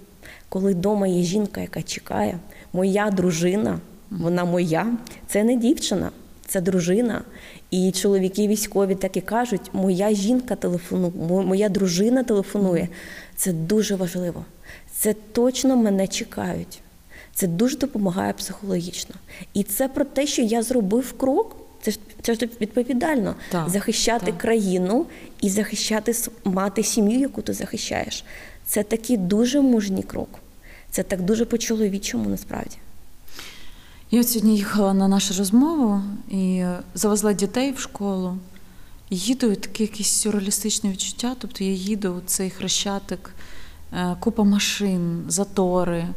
Коли 0.48 0.72
вдома 0.72 1.06
є 1.06 1.22
жінка, 1.22 1.60
яка 1.60 1.82
чекає, 1.82 2.38
моя 2.72 3.10
дружина, 3.10 3.80
вона 4.10 4.44
моя, 4.44 4.86
це 5.26 5.44
не 5.44 5.56
дівчина, 5.56 6.10
це 6.46 6.60
дружина. 6.60 7.22
І 7.70 7.92
чоловіки 7.92 8.48
військові 8.48 8.94
так 8.94 9.16
і 9.16 9.20
кажуть: 9.20 9.60
моя 9.72 10.14
жінка 10.14 10.56
телефонує, 10.56 11.12
моя 11.46 11.68
дружина 11.68 12.22
телефонує. 12.24 12.88
Це 13.36 13.52
дуже 13.52 13.94
важливо. 13.94 14.44
Це 14.92 15.14
точно 15.32 15.76
мене 15.76 16.06
чекають. 16.06 16.80
Це 17.34 17.46
дуже 17.46 17.78
допомагає 17.78 18.32
психологічно. 18.32 19.14
І 19.54 19.62
це 19.62 19.88
про 19.88 20.04
те, 20.04 20.26
що 20.26 20.42
я 20.42 20.62
зробив 20.62 21.12
крок. 21.12 21.56
Це 22.22 22.34
ж 22.34 22.48
відповідально 22.60 23.34
Так, 23.50 23.68
захищати 23.68 24.26
так. 24.26 24.38
країну 24.38 25.06
і 25.40 25.50
захищати 25.50 26.14
мати 26.44 26.82
сім'ю, 26.82 27.20
яку 27.20 27.42
ти 27.42 27.52
захищаєш. 27.52 28.24
Це 28.66 28.82
такий 28.82 29.16
дуже 29.16 29.60
мужній 29.60 30.02
крок. 30.02 30.38
Це 30.90 31.02
так 31.02 31.22
дуже 31.22 31.44
по-чоловічому 31.44 32.30
насправді. 32.30 32.76
Я 34.10 34.20
от 34.20 34.28
сьогодні 34.28 34.56
їхала 34.56 34.94
на 34.94 35.08
нашу 35.08 35.34
розмову 35.38 36.00
і 36.30 36.64
завезла 36.94 37.32
дітей 37.32 37.72
в 37.72 37.78
школу. 37.78 38.36
І 39.10 39.16
їду, 39.16 39.52
і 39.52 39.56
таке 39.56 39.82
якесь 39.82 40.20
сюрреалістичне 40.20 40.90
відчуття. 40.90 41.36
Тобто 41.38 41.64
я 41.64 41.70
їду, 41.70 42.22
цей 42.26 42.50
хрещатик, 42.50 43.30
е, 43.92 44.16
купа 44.20 44.44
машин, 44.44 45.24
затори. 45.28 46.08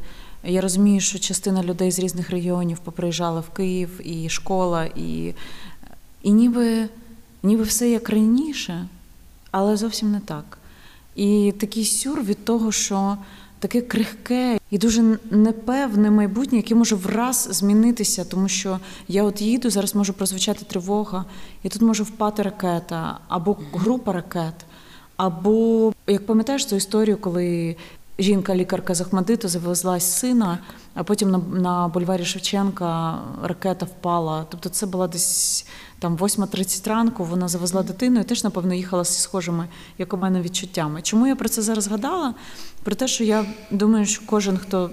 Я 0.43 0.62
розумію, 0.62 1.01
що 1.01 1.19
частина 1.19 1.63
людей 1.63 1.91
з 1.91 2.00
різних 2.00 2.29
регіонів 2.29 2.79
поприїжджала 2.79 3.39
в 3.39 3.50
Київ, 3.50 4.01
і 4.03 4.29
школа, 4.29 4.85
і, 4.85 5.33
і 6.25 6.32
ніби, 6.32 6.89
ніби 7.44 7.63
все 7.63 7.89
як 7.89 8.10
раніше, 8.10 8.88
але 9.51 9.77
зовсім 9.77 10.12
не 10.12 10.20
так. 10.20 10.58
І 11.15 11.53
такий 11.58 11.86
сюр 11.86 12.24
від 12.24 12.46
того, 12.46 12.72
що 12.72 13.17
таке 13.60 13.82
крихке 13.82 14.60
і 14.72 14.77
дуже 14.77 15.17
непевне 15.32 16.12
майбутнє, 16.12 16.58
яке 16.58 16.75
може 16.75 16.96
враз 16.96 17.48
змінитися, 17.51 18.25
тому 18.25 18.48
що 18.48 18.79
я 19.08 19.24
от 19.24 19.41
їду, 19.41 19.70
зараз 19.70 19.96
може 19.96 20.13
прозвучати 20.13 20.65
тривога, 20.65 21.25
і 21.63 21.70
тут 21.70 21.82
може 21.82 22.03
впати 22.03 22.44
ракета 22.44 23.20
або 23.27 23.58
група 23.74 24.13
ракет. 24.13 24.65
Або 25.17 25.94
як 26.08 26.25
пам'ятаєш 26.25 26.65
цю 26.65 26.75
історію, 26.75 27.17
коли 27.17 27.75
жінка-лікарка 28.19 28.95
з 28.95 29.01
Ахмадиту 29.01 29.48
завезла 29.48 30.00
сина, 30.00 30.57
а 30.93 31.03
потім 31.03 31.31
на, 31.31 31.38
на 31.38 31.88
бульварі 31.88 32.25
Шевченка 32.25 33.19
ракета 33.43 33.86
впала. 33.86 34.45
Тобто 34.50 34.69
це 34.69 34.86
була 34.86 35.07
десь 35.07 35.67
там 36.00 36.17
8.30 36.17 36.89
ранку, 36.89 37.24
вона 37.24 37.48
завезла 37.48 37.84
дитину 37.84 38.19
і 38.19 38.24
теж, 38.24 38.43
напевно, 38.43 38.74
їхала 38.74 39.03
зі 39.03 39.19
схожими, 39.19 39.67
як 39.98 40.13
у 40.13 40.17
мене, 40.17 40.41
відчуттями. 40.41 41.01
Чому 41.01 41.27
я 41.27 41.36
про 41.36 41.50
це 41.50 41.62
зараз 41.62 41.84
згадала? 41.84 42.34
Про 42.84 42.95
те, 42.95 43.07
що 43.07 43.24
я 43.24 43.45
думаю, 43.72 44.05
що 44.05 44.22
кожен, 44.25 44.57
хто 44.57 44.89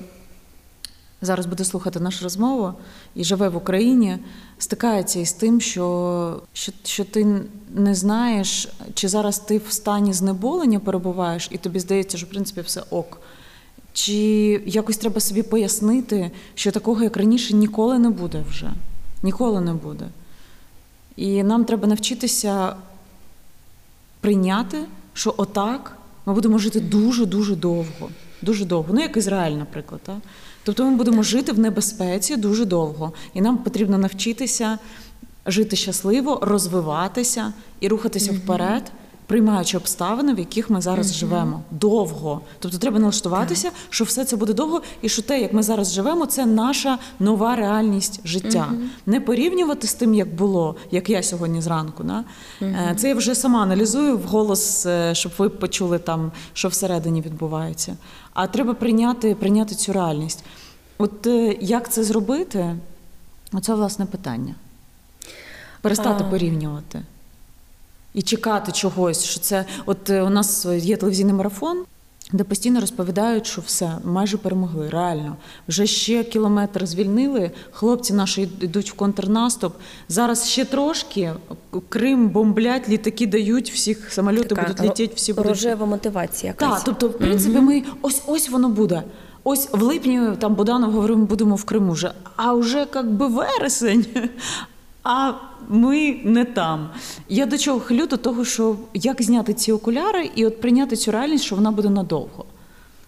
зараз 1.22 1.46
буде 1.46 1.64
слухати 1.64 2.00
нашу 2.00 2.24
розмову 2.24 2.72
і 3.14 3.24
живе 3.24 3.48
в 3.48 3.56
Україні, 3.56 4.18
стикається 4.58 5.20
із 5.20 5.32
тим, 5.32 5.61
що, 5.61 6.42
що, 6.52 6.72
що 6.85 7.04
ти 7.04 7.40
не 7.74 7.94
знаєш, 7.94 8.68
чи 8.94 9.08
зараз 9.08 9.38
ти 9.38 9.58
в 9.58 9.72
стані 9.72 10.12
знеболення 10.12 10.80
перебуваєш, 10.80 11.48
і 11.50 11.58
тобі 11.58 11.80
здається, 11.80 12.16
що 12.16 12.26
в 12.26 12.30
принципі 12.30 12.61
все 12.61 12.82
ок. 12.90 13.20
Чи 13.92 14.14
якось 14.66 14.96
треба 14.96 15.20
собі 15.20 15.42
пояснити, 15.42 16.30
що 16.54 16.70
такого, 16.70 17.02
як 17.02 17.16
раніше, 17.16 17.54
ніколи 17.54 17.98
не 17.98 18.11
буде 18.11 18.44
вже. 18.50 18.70
Ніколи 19.22 19.61
не 19.61 19.74
буде. 19.74 20.08
І 21.16 21.42
нам 21.42 21.64
треба 21.64 21.88
навчитися 21.88 22.76
прийняти, 24.20 24.78
що 25.14 25.35
отак 25.37 25.96
ми 26.26 26.35
будемо 26.35 26.58
жити 26.58 26.80
дуже-дуже 26.80 27.56
довго. 27.56 28.08
Дуже 28.42 28.64
довго. 28.64 28.94
Ну, 28.94 29.00
як 29.00 29.16
Ізраїль, 29.16 29.56
наприклад. 29.56 30.00
Так? 30.04 30.16
Тобто 30.64 30.85
ми 30.85 30.96
будемо 30.96 31.22
жити 31.22 31.53
в 31.53 31.59
небезпеці 31.59 32.37
дуже 32.37 32.64
довго. 32.64 33.12
І 33.35 33.40
нам 33.40 33.59
потрібно 33.59 33.98
навчитися 33.98 34.79
жити 35.46 35.77
щасливо, 35.77 36.38
розвиватися 36.42 37.53
і 37.81 37.88
рухатися 37.88 38.33
вперед, 38.33 38.92
приймаючи 39.33 39.77
обставини, 39.77 40.35
в 40.35 40.38
яких 40.38 40.71
ми 40.71 40.81
зараз 40.81 41.14
живемо. 41.14 41.62
Довго. 41.71 42.40
Тобто 42.59 42.79
треба 42.79 42.99
налаштуватися, 42.99 43.71
що 43.90 44.05
все 44.05 44.25
це 44.25 44.37
буде 44.37 44.53
довго, 44.53 44.83
і 45.03 45.09
що 45.09 45.23
те, 45.23 45.40
як 45.40 45.53
ми 45.53 45.62
зараз 45.62 45.92
живемо, 45.92 46.27
це 46.27 46.47
наша 46.47 46.99
нова 47.21 47.57
реальність 47.57 48.21
життя. 48.25 48.73
Не 49.07 49.21
порівнювати 49.21 49.87
з 49.87 49.95
тим, 49.95 50.14
як 50.14 50.35
було, 50.35 50.77
як 50.90 51.11
я 51.11 51.23
сьогодні 51.23 51.62
зранку. 51.62 52.05
Да? 52.05 52.25
Е, 52.62 52.95
Це 52.97 53.09
я 53.09 53.14
вже 53.14 53.35
сама 53.35 53.62
аналізую 53.62 54.18
вголос, 54.18 54.87
е, 54.87 55.14
щоб 55.14 55.33
ви 55.38 55.49
почули 55.49 55.99
там, 55.99 56.33
що 56.53 56.68
всередині 56.68 57.21
відбувається. 57.21 57.97
А 58.35 58.47
треба 58.47 58.75
прийняти, 58.75 59.35
прийняти 59.35 59.75
цю 59.75 59.92
реальність. 59.92 60.45
От 60.99 61.27
е, 61.27 61.57
як 61.61 61.92
це 61.92 62.05
зробити? 62.05 62.77
Оце 63.53 63.75
власне 63.75 64.07
питання. 64.07 64.55
Перестати 65.81 66.25
А. 66.27 66.31
порівнювати 66.31 67.03
і 68.14 68.22
чекати 68.22 68.72
чогось. 68.72 69.25
Що 69.25 69.40
це 69.40 69.64
от 69.87 70.11
е, 70.11 70.22
у 70.22 70.31
нас 70.31 70.66
є 70.66 70.96
телевізійний 70.96 71.35
марафон, 71.35 71.85
де 72.33 72.44
постійно 72.44 72.81
розповідають, 72.81 73.46
що 73.46 73.61
все, 73.66 73.92
майже 74.05 74.37
перемогли. 74.37 74.88
Реально, 74.88 75.37
вже 75.68 75.87
ще 75.87 76.25
кілометр 76.25 76.87
звільнили. 76.87 77.51
Хлопці 77.72 78.12
наші 78.14 78.42
йдуть 78.61 78.90
в 78.90 78.94
контрнаступ. 78.94 79.75
Зараз 80.09 80.48
ще 80.48 80.64
трошки 80.64 81.33
Крим 81.88 82.29
бомблять, 82.29 82.88
літаки 82.88 83.27
дають, 83.27 83.70
всіх 83.70 84.12
самоліти 84.12 84.55
будуть 84.55 84.81
ро- 84.81 84.85
літати, 84.85 85.11
всі 85.14 85.33
будуть 85.33 85.48
рожева 85.48 85.87
мотивація. 85.87 86.53
Якась. 86.61 86.75
так, 86.75 86.83
тобто, 86.85 87.09
в 87.09 87.18
принципі, 87.18 87.59
ми 87.61 87.83
ось 88.03 88.22
ось 88.27 88.48
воно 88.48 88.68
буде. 88.68 89.03
Ось 89.44 89.68
в 89.72 89.83
липні 89.83 90.20
там 90.38 90.55
Буданов 90.55 90.92
говорив, 90.92 91.18
ми 91.18 91.25
будемо 91.25 91.55
в 91.55 91.64
Криму 91.64 91.92
вже. 91.92 92.12
А 92.37 92.53
вже 92.53 92.87
як 92.94 93.12
би 93.12 93.27
вересень. 93.27 94.07
А 95.03 95.33
ми 95.69 96.21
не 96.25 96.45
там. 96.45 96.91
Я 97.29 97.47
до 97.47 97.59
чого 97.59 97.81
хилю? 97.81 98.07
До 98.07 98.17
того, 98.17 98.45
що 98.45 98.77
як 98.95 99.23
зняти 99.23 99.55
ці 99.55 99.73
окуляри 99.73 100.31
і 100.35 100.47
от 100.47 100.61
прийняти 100.61 100.97
цю 100.97 101.12
реальність, 101.12 101.45
що 101.45 101.57
вона 101.57 101.71
буде 101.71 101.91
надовго. 101.91 102.45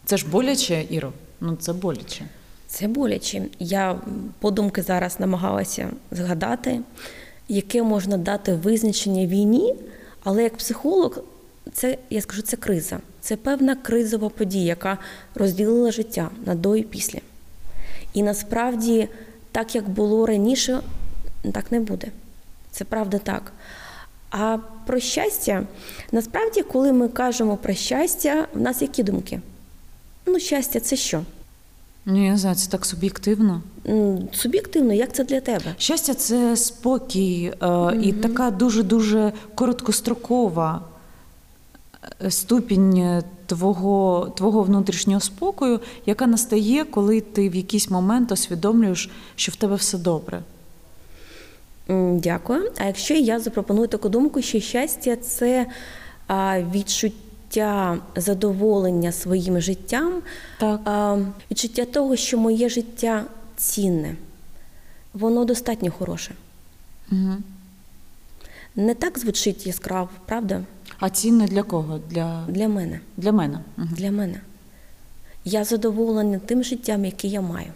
Це 0.04 0.16
ж 0.16 0.26
боляче, 0.28 0.84
Іро. 0.90 1.12
Ну 1.40 1.56
це 1.56 1.72
боляче. 1.72 2.24
Це 2.66 2.88
боляче. 2.88 3.42
Я 3.58 4.00
подумки 4.38 4.82
зараз 4.82 5.20
намагалася 5.20 5.90
згадати, 6.10 6.80
яке 7.48 7.82
можна 7.82 8.16
дати 8.16 8.54
визначення 8.54 9.26
війні, 9.26 9.74
але 10.24 10.42
як 10.42 10.56
психолог, 10.56 11.18
це 11.72 11.98
я 12.10 12.20
скажу, 12.20 12.42
це 12.42 12.56
криза. 12.56 12.98
Це 13.20 13.36
певна 13.36 13.74
кризова 13.74 14.28
подія, 14.28 14.64
яка 14.64 14.98
розділила 15.34 15.90
життя 15.90 16.30
на 16.46 16.54
до 16.54 16.76
і 16.76 16.82
після. 16.82 17.18
І 18.14 18.22
насправді, 18.22 19.08
так 19.52 19.74
як 19.74 19.88
було 19.88 20.26
раніше, 20.26 20.80
так 21.52 21.72
не 21.72 21.80
буде. 21.80 22.08
Це 22.70 22.84
правда 22.84 23.18
так. 23.18 23.52
А 24.30 24.58
про 24.86 25.00
щастя, 25.00 25.66
насправді, 26.12 26.62
коли 26.62 26.92
ми 26.92 27.08
кажемо 27.08 27.56
про 27.56 27.74
щастя, 27.74 28.46
в 28.54 28.60
нас 28.60 28.82
які 28.82 29.02
думки? 29.02 29.40
Ну, 30.26 30.38
щастя, 30.38 30.80
це 30.80 30.96
що? 30.96 31.22
Ну, 32.06 32.24
я 32.24 32.30
не 32.30 32.38
знаю, 32.38 32.56
це 32.56 32.70
так 32.70 32.86
суб'єктивно. 32.86 33.62
Суб'єктивно, 34.32 34.92
як 34.92 35.14
це 35.14 35.24
для 35.24 35.40
тебе? 35.40 35.74
Щастя, 35.78 36.14
це 36.14 36.56
спокій 36.56 37.52
е, 37.62 37.98
і 38.02 38.12
така 38.12 38.50
дуже-дуже 38.50 39.32
короткострокова 39.54 40.82
е, 42.24 42.30
ступінь 42.30 42.96
е, 42.96 43.22
твого, 43.46 44.32
твого 44.36 44.62
внутрішнього 44.62 45.20
спокою, 45.20 45.80
яка 46.06 46.26
настає, 46.26 46.84
коли 46.84 47.20
ти 47.20 47.48
в 47.48 47.54
якийсь 47.54 47.90
момент 47.90 48.32
усвідомлюєш, 48.32 49.10
що 49.36 49.52
в 49.52 49.56
тебе 49.56 49.74
все 49.74 49.98
добре. 49.98 50.42
Дякую. 51.88 52.70
А 52.78 52.84
якщо 52.84 53.14
я 53.14 53.40
запропоную 53.40 53.88
таку 53.88 54.08
думку, 54.08 54.42
що 54.42 54.60
щастя 54.60 55.16
це 55.16 55.66
відчуття 56.74 57.98
задоволення 58.16 59.12
своїм 59.12 59.60
життям, 59.60 60.22
Так. 60.58 61.18
відчуття 61.50 61.84
того, 61.84 62.16
що 62.16 62.38
моє 62.38 62.68
життя 62.68 63.24
цінне, 63.56 64.16
воно 65.12 65.44
достатньо 65.44 65.90
хороше. 65.90 66.32
Угу. 67.12 67.32
Не 68.76 68.94
так 68.94 69.18
звучить 69.18 69.66
яскраво, 69.66 70.08
правда? 70.26 70.62
А 70.98 71.10
цінне 71.10 71.46
для 71.46 71.62
кого? 71.62 72.00
Для, 72.10 72.44
Для 72.48 72.68
мене. 72.68 73.00
для 73.16 73.32
мене. 73.32 73.58
Угу. 73.78 73.86
Для 73.96 74.10
мене. 74.10 74.40
Я 75.44 75.64
задоволена 75.64 76.38
тим 76.38 76.64
життям, 76.64 77.04
яке 77.04 77.28
я 77.28 77.40
маю. 77.40 77.72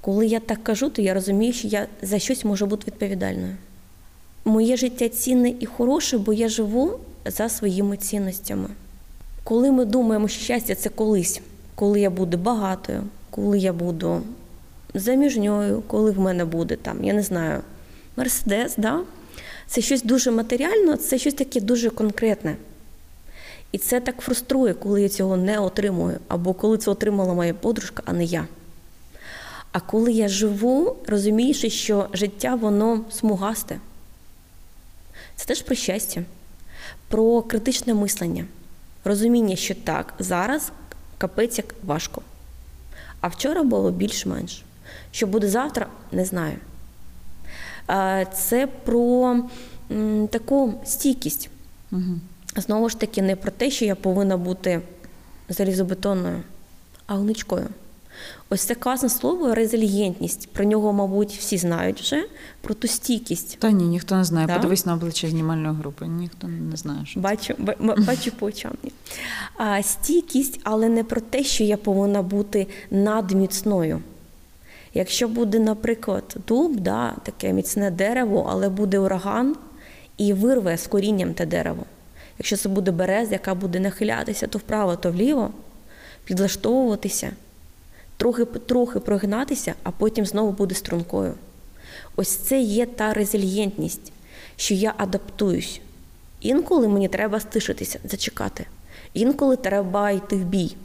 Коли 0.00 0.26
я 0.26 0.40
так 0.40 0.64
кажу, 0.64 0.90
то 0.90 1.02
я 1.02 1.14
розумію, 1.14 1.52
що 1.52 1.68
я 1.68 1.86
за 2.02 2.18
щось 2.18 2.44
можу 2.44 2.66
бути 2.66 2.84
відповідальною. 2.86 3.56
Моє 4.44 4.76
життя 4.76 5.08
цінне 5.08 5.54
і 5.60 5.66
хороше, 5.66 6.18
бо 6.18 6.32
я 6.32 6.48
живу 6.48 6.98
за 7.24 7.48
своїми 7.48 7.96
цінностями. 7.96 8.68
Коли 9.44 9.70
ми 9.70 9.84
думаємо, 9.84 10.28
що 10.28 10.44
щастя 10.44 10.74
це 10.74 10.88
колись, 10.88 11.40
коли 11.74 12.00
я 12.00 12.10
буду 12.10 12.38
багатою, 12.38 13.02
коли 13.30 13.58
я 13.58 13.72
буду 13.72 14.22
заміжньою, 14.94 15.82
коли 15.86 16.10
в 16.10 16.20
мене 16.20 16.44
буде 16.44 16.76
там, 16.76 17.04
я 17.04 17.14
не 17.14 17.22
знаю, 17.22 17.60
мерседес, 18.16 18.74
да? 18.76 19.00
це 19.66 19.80
щось 19.80 20.02
дуже 20.02 20.30
матеріальне, 20.30 20.96
це 20.96 21.18
щось 21.18 21.34
таке 21.34 21.60
дуже 21.60 21.90
конкретне. 21.90 22.56
І 23.72 23.78
це 23.78 24.00
так 24.00 24.20
фруструє, 24.20 24.74
коли 24.74 25.02
я 25.02 25.08
цього 25.08 25.36
не 25.36 25.58
отримую, 25.58 26.18
або 26.28 26.54
коли 26.54 26.78
це 26.78 26.90
отримала 26.90 27.34
моя 27.34 27.54
подружка, 27.54 28.02
а 28.06 28.12
не 28.12 28.24
я. 28.24 28.46
А 29.76 29.80
коли 29.80 30.12
я 30.12 30.28
живу, 30.28 30.96
розуміючи, 31.06 31.70
що 31.70 32.08
життя 32.12 32.54
воно 32.54 33.04
смугасте. 33.10 33.80
Це 35.34 35.46
теж 35.46 35.62
про 35.62 35.74
щастя, 35.74 36.22
про 37.08 37.42
критичне 37.42 37.94
мислення, 37.94 38.44
розуміння, 39.04 39.56
що 39.56 39.74
так, 39.74 40.14
зараз 40.18 40.72
капець 41.18 41.58
як 41.58 41.74
важко. 41.84 42.22
А 43.20 43.28
вчора 43.28 43.62
було 43.62 43.90
більш-менш. 43.90 44.64
Що 45.10 45.26
буде 45.26 45.48
завтра, 45.48 45.86
не 46.12 46.24
знаю. 46.24 46.56
Це 48.34 48.66
про 48.84 49.36
таку 50.30 50.74
стійкість. 50.84 51.50
Угу. 51.92 52.20
Знову 52.56 52.88
ж 52.88 53.00
таки, 53.00 53.22
не 53.22 53.36
про 53.36 53.50
те, 53.50 53.70
що 53.70 53.84
я 53.84 53.94
повинна 53.94 54.36
бути 54.36 54.80
залізобетонною, 55.48 56.42
а 57.06 57.14
гнучкою. 57.14 57.68
Ось 58.50 58.60
це 58.60 58.74
класне 58.74 59.08
слово 59.08 59.54
резильєнтність. 59.54 60.48
Про 60.52 60.64
нього, 60.64 60.92
мабуть, 60.92 61.32
всі 61.32 61.58
знають 61.58 62.00
вже, 62.00 62.24
про 62.60 62.74
ту 62.74 62.88
стійкість. 62.88 63.58
Та 63.58 63.70
ні, 63.70 63.84
ніхто 63.84 64.16
не 64.16 64.24
знає. 64.24 64.46
Да? 64.46 64.54
Подивись 64.54 64.86
на 64.86 64.94
обличчя 64.94 65.28
знімальної 65.28 65.74
групи. 65.74 66.06
Ніхто 66.06 66.48
не 66.48 66.76
знає. 66.76 67.06
Що 67.06 67.14
це. 67.14 67.20
Бачу, 67.20 67.54
бачу 68.06 68.32
по 68.38 68.46
очам. 68.46 68.72
А, 69.56 69.82
стійкість, 69.82 70.60
але 70.64 70.88
не 70.88 71.04
про 71.04 71.20
те, 71.20 71.44
що 71.44 71.64
я 71.64 71.76
повинна 71.76 72.22
бути 72.22 72.66
надміцною. 72.90 74.02
Якщо 74.94 75.28
буде, 75.28 75.58
наприклад, 75.58 76.36
дуб, 76.48 76.80
да, 76.80 77.14
таке 77.22 77.52
міцне 77.52 77.90
дерево, 77.90 78.48
але 78.50 78.68
буде 78.68 78.98
ураган 78.98 79.56
і 80.16 80.32
вирве 80.32 80.78
з 80.78 80.86
корінням 80.86 81.34
те 81.34 81.46
дерево. 81.46 81.84
Якщо 82.38 82.56
це 82.56 82.68
буде 82.68 82.90
береза, 82.90 83.32
яка 83.32 83.54
буде 83.54 83.80
нахилятися 83.80 84.46
то 84.46 84.58
вправо, 84.58 84.96
то 84.96 85.10
вліво, 85.10 85.50
підлаштовуватися, 86.24 87.30
трохи 88.66 89.00
прогинатися, 89.00 89.74
а 89.82 89.90
потім 89.90 90.26
знову 90.26 90.52
буде 90.52 90.74
стрункою. 90.74 91.34
Ось 92.16 92.36
це 92.36 92.60
є 92.60 92.86
та 92.86 93.12
резильєнтність, 93.12 94.12
що 94.56 94.74
я 94.74 94.94
адаптуюсь. 94.96 95.80
Інколи 96.40 96.88
мені 96.88 97.08
треба 97.08 97.40
стишитися, 97.40 97.98
зачекати. 98.04 98.66
Інколи 99.14 99.56
треба 99.56 100.10
йти 100.10 100.36
в 100.36 100.44
бій, 100.44 100.76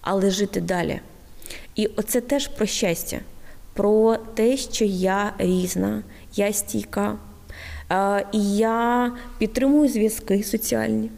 але 0.00 0.30
жити 0.30 0.60
далі. 0.60 1.00
І 1.74 1.86
оце 1.86 2.20
теж 2.20 2.48
про 2.48 2.66
щастя, 2.66 3.20
про 3.72 4.16
те, 4.16 4.56
що 4.56 4.84
я 4.84 5.32
різна, 5.38 6.02
я 6.34 6.52
стійка, 6.52 7.16
і 8.32 8.56
я 8.56 9.12
підтримую 9.38 9.88
зв'язки 9.88 10.42
соціальні. 10.42 11.10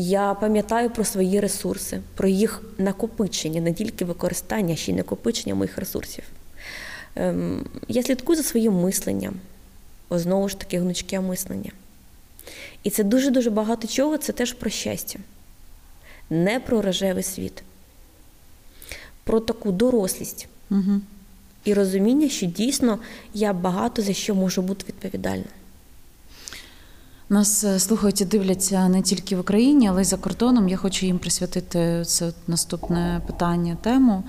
Я 0.00 0.34
пам'ятаю 0.34 0.90
про 0.90 1.04
свої 1.04 1.40
ресурси, 1.40 2.00
про 2.14 2.28
їх 2.28 2.62
накопичення, 2.78 3.60
не 3.60 3.72
тільки 3.72 4.04
використання, 4.04 4.74
а 4.74 4.76
ще 4.76 4.92
й 4.92 4.94
накопичення 4.94 5.54
моїх 5.54 5.78
ресурсів. 5.78 6.24
Ем, 7.16 7.66
я 7.88 8.02
слідкую 8.02 8.36
за 8.36 8.42
своїм 8.42 8.72
мисленням, 8.72 9.34
О, 10.08 10.18
знову 10.18 10.48
ж 10.48 10.58
таки, 10.58 10.78
гнучке 10.78 11.20
мислення. 11.20 11.70
І 12.82 12.90
це 12.90 13.04
дуже-дуже 13.04 13.50
багато 13.50 13.88
чого, 13.88 14.18
це 14.18 14.32
теж 14.32 14.52
про 14.52 14.70
щастя, 14.70 15.18
не 16.30 16.60
про 16.60 16.82
рожевий 16.82 17.22
світ, 17.22 17.62
про 19.24 19.40
таку 19.40 19.72
дорослість 19.72 20.48
Угу. 20.70 21.00
і 21.64 21.74
розуміння, 21.74 22.28
що 22.28 22.46
дійсно 22.46 22.98
я 23.34 23.52
багато 23.52 24.02
за 24.02 24.12
що 24.12 24.34
можу 24.34 24.62
бути 24.62 24.84
відповідальна. 24.88 25.44
Нас 27.30 27.64
е, 27.64 27.78
слухають 27.78 28.20
і 28.20 28.24
дивляться 28.24 28.88
не 28.88 29.02
тільки 29.02 29.36
в 29.36 29.40
Україні, 29.40 29.88
але 29.88 30.02
й 30.02 30.04
за 30.04 30.16
кордоном. 30.16 30.68
Я 30.68 30.76
хочу 30.76 31.06
їм 31.06 31.18
присвятити 31.18 32.04
це 32.06 32.32
наступне 32.46 33.20
питання, 33.26 33.76
тему. 33.80 34.24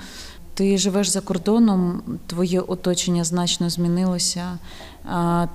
Ти 0.54 0.78
живеш 0.78 1.08
за 1.08 1.22
кордоном, 1.22 2.02
твоє 2.28 2.62
оточення 2.62 3.24
значно 3.24 3.70
змінилося. 3.70 4.58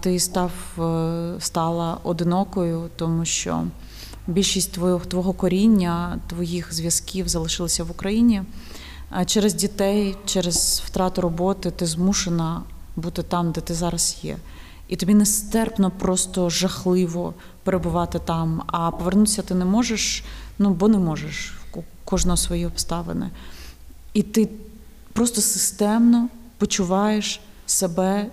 Ти 0.01 0.19
став 0.19 0.53
е, 0.79 1.35
стала 1.41 1.99
одинокою, 2.03 2.91
тому 2.97 3.25
що 3.25 3.65
більшість 4.27 4.73
твого, 4.73 4.99
твого 4.99 5.33
коріння, 5.33 6.19
твоїх 6.27 6.75
зв'язків 6.75 7.29
залишилися 7.29 7.85
в 7.85 7.91
Україні. 7.91 8.43
А 9.11 9.25
через 9.25 9.55
дітей, 9.55 10.17
через 10.25 10.83
втрату 10.87 11.21
роботи 11.21 11.71
ти 11.71 11.87
змушена 11.87 12.63
бути 12.97 13.23
там, 13.23 13.53
де 13.53 13.61
ти 13.61 13.75
зараз 13.75 14.17
є. 14.23 14.37
І 14.89 14.97
тобі 14.97 15.15
нестерпно, 15.15 15.91
просто 15.99 16.51
жахливо 16.51 17.35
перебувати 17.63 18.19
там. 18.19 18.63
А 18.67 18.91
повернутися 18.91 19.43
ти 19.43 19.55
не 19.55 19.65
можеш, 19.65 20.25
ну 20.59 20.71
бо 20.71 20.89
не 20.89 20.99
можеш 20.99 21.55
у 21.75 21.83
кожного 22.05 22.37
свої 22.37 22.67
обставини. 22.67 23.31
І 24.13 24.23
ти 24.23 24.49
просто 25.13 25.41
системно 25.41 26.29
почуваєш 26.59 27.41
себе, 27.67 28.27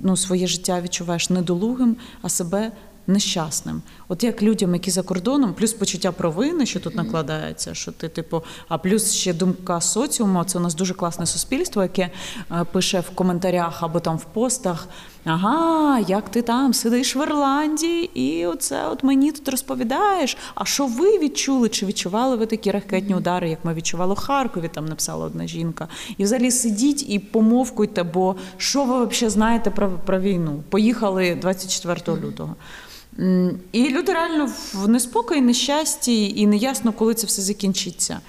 ну, 0.00 0.16
своє 0.16 0.46
життя 0.46 0.80
відчуваєш 0.80 1.30
недолугим, 1.30 1.96
а 2.22 2.28
себе 2.28 2.72
нещасним. 3.06 3.82
От 4.08 4.24
як 4.24 4.42
людям, 4.42 4.74
які 4.74 4.90
за 4.90 5.02
кордоном, 5.02 5.54
плюс 5.54 5.72
почуття 5.72 6.12
провини, 6.12 6.66
що 6.66 6.80
тут 6.80 6.94
накладається, 6.94 7.74
що 7.74 7.92
ти, 7.92 8.08
типу, 8.08 8.42
а 8.68 8.78
плюс 8.78 9.12
ще 9.12 9.34
думка 9.34 9.80
соціуму. 9.80 10.44
Це 10.44 10.58
у 10.58 10.60
нас 10.60 10.74
дуже 10.74 10.94
класне 10.94 11.26
суспільство, 11.26 11.82
яке 11.82 12.10
е, 12.50 12.64
пише 12.72 13.00
в 13.00 13.10
коментарях 13.10 13.82
або 13.82 14.00
там 14.00 14.16
в 14.16 14.24
постах. 14.24 14.88
Ага, 15.28 15.98
як 15.98 16.28
ти 16.28 16.42
там 16.42 16.74
сидиш 16.74 17.16
в 17.16 17.22
Ірландії, 17.22 18.10
і 18.14 18.46
оце 18.46 18.88
от 18.88 19.04
мені 19.04 19.32
тут 19.32 19.48
розповідаєш. 19.48 20.36
А 20.54 20.64
що 20.64 20.86
ви 20.86 21.18
відчули? 21.18 21.68
Чи 21.68 21.86
відчували 21.86 22.36
ви 22.36 22.46
такі 22.46 22.70
ракетні 22.70 23.14
удари, 23.14 23.50
як 23.50 23.64
ми 23.64 23.74
відчували 23.74 24.14
в 24.14 24.18
Харкові? 24.18 24.70
Там 24.74 24.86
написала 24.86 25.26
одна 25.26 25.46
жінка. 25.46 25.88
І 26.18 26.24
взагалі 26.24 26.50
сидіть 26.50 27.10
і 27.10 27.18
помовкуйте, 27.18 28.02
бо 28.02 28.36
що 28.56 28.84
ви 28.84 29.06
взагалі 29.06 29.30
знаєте 29.30 29.70
про, 29.70 29.90
про 29.90 30.20
війну? 30.20 30.62
Поїхали 30.68 31.34
24 31.34 32.18
лютого. 32.26 32.56
І 33.72 33.90
люди 33.90 34.12
реально 34.12 34.50
в 34.74 34.88
неспокої, 34.88 35.40
нещасті, 35.40 36.40
і 36.40 36.46
неясно, 36.46 36.92
коли 36.92 37.14
це 37.14 37.26
все 37.26 37.42
закінчиться. 37.42 38.20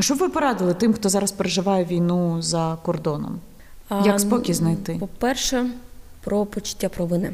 Що 0.00 0.14
б 0.14 0.18
ви 0.18 0.28
порадили 0.28 0.74
тим, 0.74 0.92
хто 0.92 1.08
зараз 1.08 1.32
переживає 1.32 1.84
війну 1.84 2.42
за 2.42 2.78
кордоном? 2.82 3.40
Як 4.04 4.20
спокій 4.20 4.54
знайти? 4.54 4.96
По-перше, 5.00 5.66
про 6.20 6.46
почуття 6.46 6.88
провини. 6.88 7.32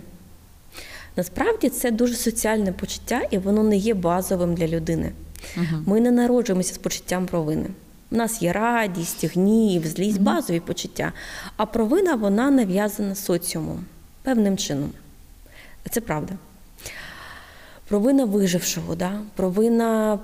Насправді 1.16 1.68
це 1.68 1.90
дуже 1.90 2.14
соціальне 2.14 2.72
почуття, 2.72 3.22
і 3.31 3.38
воно 3.38 3.62
не 3.62 3.77
є 3.77 3.94
базовим 3.94 4.55
для 4.55 4.66
людини. 4.66 5.12
Угу. 5.57 5.83
Ми 5.87 6.01
не 6.01 6.11
народжуємося 6.11 6.75
з 6.75 6.79
почуттям 6.79 7.27
провини. 7.27 7.66
У 8.11 8.16
нас 8.16 8.42
є 8.42 8.53
радість, 8.53 9.25
гнів, 9.25 9.87
злість, 9.87 10.20
базові 10.20 10.61
почуття. 10.61 11.12
А 11.57 11.66
провина 11.66 12.14
вона 12.14 12.51
нав'язана 12.51 13.14
соціумом 13.14 13.85
певним 14.22 14.57
чином. 14.57 14.90
Це 15.90 16.01
правда. 16.01 16.33
Провина 17.88 18.25
вижившого, 18.25 18.94
да? 18.94 19.20
провина 19.37 20.18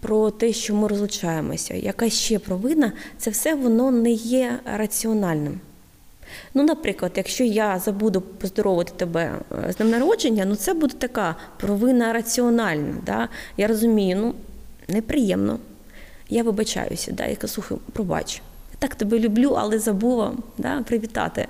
про 0.00 0.30
те, 0.30 0.52
що 0.52 0.74
ми 0.74 0.88
розлучаємося. 0.88 1.74
Яка 1.74 2.10
ще 2.10 2.38
провина, 2.38 2.92
це 3.18 3.30
все 3.30 3.54
воно 3.54 3.90
не 3.90 4.10
є 4.10 4.60
раціональним. 4.64 5.60
Ну, 6.54 6.62
наприклад, 6.62 7.12
якщо 7.16 7.44
я 7.44 7.78
забуду 7.78 8.20
поздоровити 8.20 8.92
тебе 8.96 9.34
е, 9.68 9.72
з 9.72 9.76
днем 9.76 9.90
народження, 9.90 10.44
ну 10.44 10.56
це 10.56 10.74
буде 10.74 10.94
така 10.98 11.36
провина 11.56 12.12
раціональна. 12.12 12.94
Да? 13.06 13.28
Я 13.56 13.66
розумію, 13.66 14.16
ну 14.16 14.34
неприємно. 14.88 15.58
Я 16.28 16.42
вибачаюся, 16.42 17.12
да? 17.12 17.26
я 17.26 17.36
кажу, 17.36 17.52
слухай, 17.52 17.78
пробач. 17.92 18.42
Я 18.72 18.78
так 18.78 18.94
тебе 18.94 19.18
люблю, 19.18 19.56
але 19.58 19.78
забула 19.78 20.32
да? 20.58 20.82
привітати. 20.82 21.48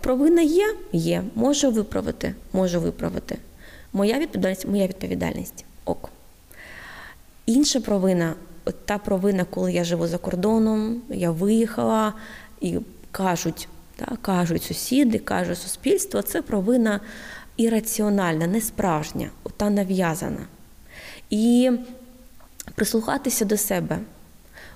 Провина 0.00 0.42
є? 0.42 0.74
Є. 0.92 1.22
Можу 1.34 1.70
виправити, 1.70 2.34
можу 2.52 2.80
виправити. 2.80 3.38
Моя 3.92 4.18
відповідальність 4.18 4.66
моя 4.66 4.86
відповідальність. 4.86 5.64
Ок. 5.84 6.10
Інша 7.46 7.80
провина, 7.80 8.34
та 8.84 8.98
провина, 8.98 9.44
коли 9.44 9.72
я 9.72 9.84
живу 9.84 10.06
за 10.06 10.18
кордоном, 10.18 11.02
я 11.08 11.30
виїхала 11.30 12.12
і 12.60 12.78
кажуть, 13.12 13.68
та, 13.96 14.16
кажуть 14.22 14.62
сусіди, 14.62 15.18
каже 15.18 15.54
суспільство, 15.54 16.22
це 16.22 16.42
провина 16.42 17.00
ірраціональна, 17.56 18.46
не 18.46 18.60
справжня, 18.60 19.30
та 19.56 19.70
нав'язана. 19.70 20.46
І 21.30 21.70
прислухатися 22.74 23.44
до 23.44 23.56
себе, 23.56 23.98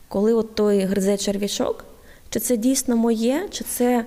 коли 0.08 0.32
от 0.32 0.54
той 0.54 0.80
гризе 0.80 1.16
черв'ячок, 1.16 1.84
Чи 2.30 2.40
це 2.40 2.56
дійсно 2.56 2.96
моє, 2.96 3.48
чи 3.50 3.64
це 3.64 4.04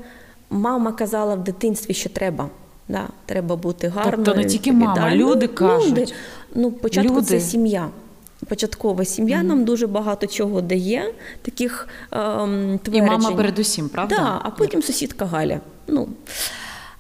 мама 0.50 0.92
казала 0.92 1.36
в 1.36 1.44
дитинстві, 1.44 1.94
що 1.94 2.10
треба. 2.10 2.50
Да, 2.88 3.08
треба 3.26 3.56
бути 3.56 3.88
гарною. 3.88 4.26
Тобто 4.26 4.42
не 4.42 4.46
тільки 4.46 4.72
мама, 4.72 5.16
люди 5.16 5.48
кажуть. 5.48 5.90
Люди. 5.92 6.06
Ну, 6.56 6.72
початку 6.72 7.14
Люди. 7.14 7.26
це 7.26 7.40
сім'я. 7.40 7.90
Початкова 8.48 9.06
сім'я 9.06 9.44
нам 9.44 9.66
дуже 9.66 9.88
багато 9.88 10.28
чого 10.28 10.62
дає, 10.62 11.14
таких 11.42 11.88
ем, 12.12 12.80
І 12.92 13.02
мама 13.02 13.32
передусім, 13.32 13.90
правда? 13.90 14.16
Да, 14.16 14.42
а 14.44 14.50
потім 14.50 14.82
сусідка 14.82 15.26
Галя. 15.26 15.60
Ну, 15.88 16.10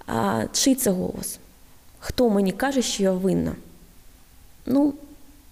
а, 0.08 0.44
чий 0.54 0.76
це 0.76 0.92
голос? 0.92 1.40
Хто 2.00 2.30
мені 2.30 2.52
каже, 2.52 2.82
що 2.82 3.04
я 3.04 3.12
винна? 3.12 3.56
Ну, 4.66 4.94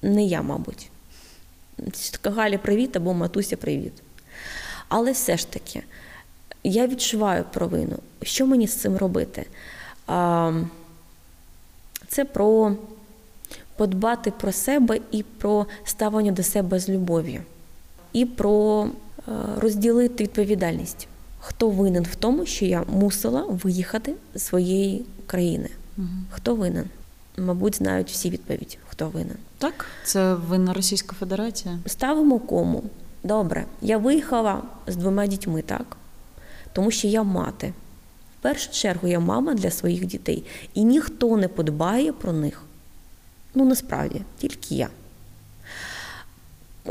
не 0.01 0.23
я, 0.23 0.41
мабуть. 0.41 0.89
Сусідка 1.93 2.29
Галя, 2.29 2.57
привіт, 2.57 2.95
або 2.95 3.13
матуся, 3.13 3.57
привіт. 3.57 3.93
Але 4.87 5.11
все 5.11 5.37
ж 5.37 5.51
таки, 5.51 5.83
я 6.63 6.87
відчуваю 6.87 7.43
провину. 7.53 7.97
Що 8.21 8.47
мені 8.47 8.67
з 8.67 8.73
цим 8.73 8.97
робити? 8.97 9.45
А, 10.07 10.51
це 12.07 12.25
про 12.25 12.75
подбати 13.77 14.31
про 14.31 14.51
себе 14.51 14.99
і 15.11 15.23
про 15.23 15.65
ставлення 15.83 16.31
до 16.31 16.43
себе 16.43 16.79
з 16.79 16.89
любов'ю, 16.89 17.41
і 18.13 18.25
про 18.25 18.87
е, 19.27 19.31
розділити 19.57 20.23
відповідальність. 20.23 21.07
Хто 21.39 21.69
винен 21.69 22.03
в 22.03 22.15
тому, 22.15 22.45
що 22.45 22.65
я 22.65 22.83
мусила 22.93 23.45
виїхати 23.49 24.13
з 24.35 24.43
своєї 24.43 25.05
країни? 25.27 25.69
Хто 26.31 26.55
винен? 26.55 26.85
Мабуть, 27.37 27.75
знають 27.75 28.09
всі 28.09 28.29
відповіді, 28.29 28.77
хто 28.87 29.07
винен. 29.09 29.37
Так, 29.57 29.85
це 30.03 30.33
винна 30.33 30.73
Російська 30.73 31.15
Федерація. 31.19 31.79
Ставимо 31.85 32.39
кому. 32.39 32.83
Добре, 33.23 33.65
я 33.81 33.97
виїхала 33.97 34.61
з 34.87 34.95
двома 34.95 35.27
дітьми, 35.27 35.61
так? 35.61 35.97
Тому 36.73 36.91
що 36.91 37.07
я 37.07 37.23
мати. 37.23 37.73
В 38.39 38.43
першу 38.43 38.71
чергу 38.71 39.07
я 39.07 39.19
мама 39.19 39.53
для 39.53 39.71
своїх 39.71 40.05
дітей, 40.05 40.43
і 40.73 40.83
ніхто 40.83 41.37
не 41.37 41.47
подбає 41.47 42.13
про 42.13 42.33
них. 42.33 42.61
Ну, 43.57 43.65
насправді, 43.65 44.21
тільки 44.37 44.75
я. 44.75 44.89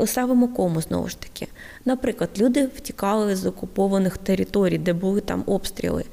Ставимо 0.05 0.47
кому 0.47 0.81
знову 0.81 1.07
ж 1.07 1.17
таки. 1.19 1.47
Наприклад, 1.85 2.29
люди 2.37 2.65
втікали 2.75 3.35
з 3.35 3.45
окупованих 3.45 4.17
територій, 4.17 4.77
де 4.77 4.93
були 4.93 5.21
там 5.21 5.43
обстріли. 5.45 6.03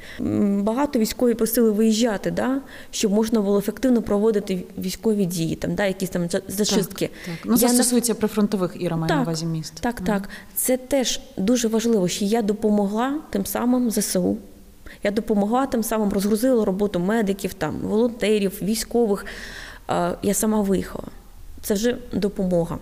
Багато 0.61 0.99
військові 0.99 1.35
просили 1.35 1.71
виїжджати, 1.71 2.31
да, 2.31 2.61
щоб 2.91 3.13
можна 3.13 3.41
було 3.41 3.59
ефективно 3.59 4.03
проводити 4.03 4.65
військові 4.79 5.25
дії, 5.25 5.57
там, 5.57 5.75
да, 5.75 5.85
якісь 5.87 6.11
там 6.11 6.29
зачистки. 6.49 7.07
Так, 7.07 7.35
так. 7.37 7.45
Ну, 7.45 7.57
це 7.57 7.67
Я 7.67 7.73
на- 7.73 7.75
стосується 7.75 8.15
прифронтових 8.15 8.77
Іра 8.79 8.97
має 8.97 9.15
на 9.15 9.23
увазі 9.23 9.47
міст. 9.47 9.75
так, 9.81 10.01
так. 10.01 10.29
Це 10.55 10.77
теж 10.77 11.21
дуже 11.37 11.69
важливо, 11.69 12.09
що 12.09 12.25
я 12.25 12.43
допомогла 12.43 13.19
тим 13.31 13.47
самим 13.47 13.91
ЗСУ. 13.91 14.37
Я 15.03 15.11
допомогла 15.11 15.67
тим 15.67 15.83
самим, 15.83 16.09
розгрузила 16.13 16.65
роботу 16.65 16.99
медиків, 17.01 17.55
там, 17.55 17.75
волонтерів, 17.83 18.53
військових. 18.63 19.27
Е, 19.91 20.17
Я 20.23 20.35
сама 20.35 20.61
виїхала. 20.61 21.09
Це 21.63 21.75
вже 21.75 21.97
допомога. 22.13 22.79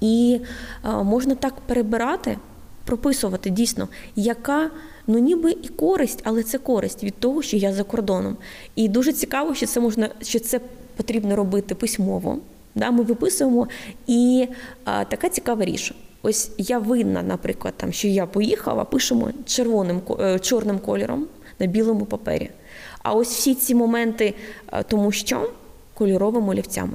І 0.00 0.40
е, 0.84 0.88
можна 0.88 1.34
так 1.34 1.54
перебирати, 1.66 2.38
прописувати 2.84 3.50
дійсно, 3.50 3.88
яка 4.16 4.70
ну 5.06 5.18
ніби 5.18 5.50
і 5.50 5.68
користь, 5.68 6.20
але 6.24 6.42
це 6.42 6.58
користь 6.58 7.04
від 7.04 7.14
того, 7.14 7.42
що 7.42 7.56
я 7.56 7.72
за 7.72 7.82
кордоном. 7.82 8.36
І 8.76 8.88
дуже 8.88 9.12
цікаво, 9.12 9.54
що 9.54 9.66
це 9.66 9.80
можна, 9.80 10.08
що 10.22 10.40
це 10.40 10.60
потрібно 10.96 11.36
робити 11.36 11.74
письмово. 11.74 12.38
Да, 12.74 12.90
ми 12.90 13.02
виписуємо, 13.02 13.68
і 14.06 14.48
а, 14.84 15.04
така 15.04 15.28
цікава 15.28 15.64
річ. 15.64 15.94
Ось 16.22 16.50
я 16.58 16.78
винна, 16.78 17.22
наприклад, 17.22 17.74
там, 17.76 17.92
що 17.92 18.08
я 18.08 18.26
поїхала, 18.26 18.84
пишемо 18.84 19.30
червоним 19.46 20.00
е, 20.20 20.38
чорним 20.38 20.78
кольором 20.78 21.26
на 21.58 21.66
білому 21.66 22.04
папері. 22.04 22.50
А 23.02 23.12
ось 23.12 23.28
всі 23.28 23.54
ці 23.54 23.74
моменти, 23.74 24.34
е, 24.72 24.82
тому 24.82 25.12
що 25.12 25.50
кольоровими 25.94 26.48
олівцями, 26.48 26.94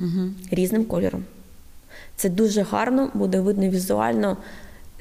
Угу. 0.00 0.30
різним 0.50 0.84
кольором. 0.84 1.24
Це 2.16 2.28
дуже 2.28 2.62
гарно, 2.62 3.10
буде 3.14 3.40
видно 3.40 3.68
візуально. 3.68 4.36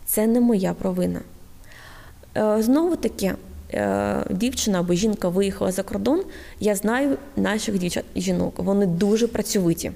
Це 0.06 0.28
не 0.28 0.40
моя 0.40 0.74
провина. 0.74 1.20
Е, 2.38 2.62
Знову 2.62 2.96
таки, 2.96 3.34
е, 3.74 4.24
дівчина 4.30 4.80
або 4.80 4.94
жінка 4.94 5.30
виїхала 5.30 5.72
за 5.72 5.84
кордон. 5.84 6.24
Я 6.60 6.76
знаю 6.76 7.18
наших 7.36 7.78
дівчат 7.80 8.06
жінок. 8.16 8.54
Вони 8.58 8.86
дуже 8.86 9.28
працьовиті. 9.28 9.92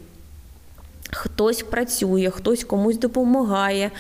Хтось 1.12 1.64
працює, 1.64 2.30
хтось 2.30 2.64
комусь 2.64 2.98
допомагає, 2.98 3.92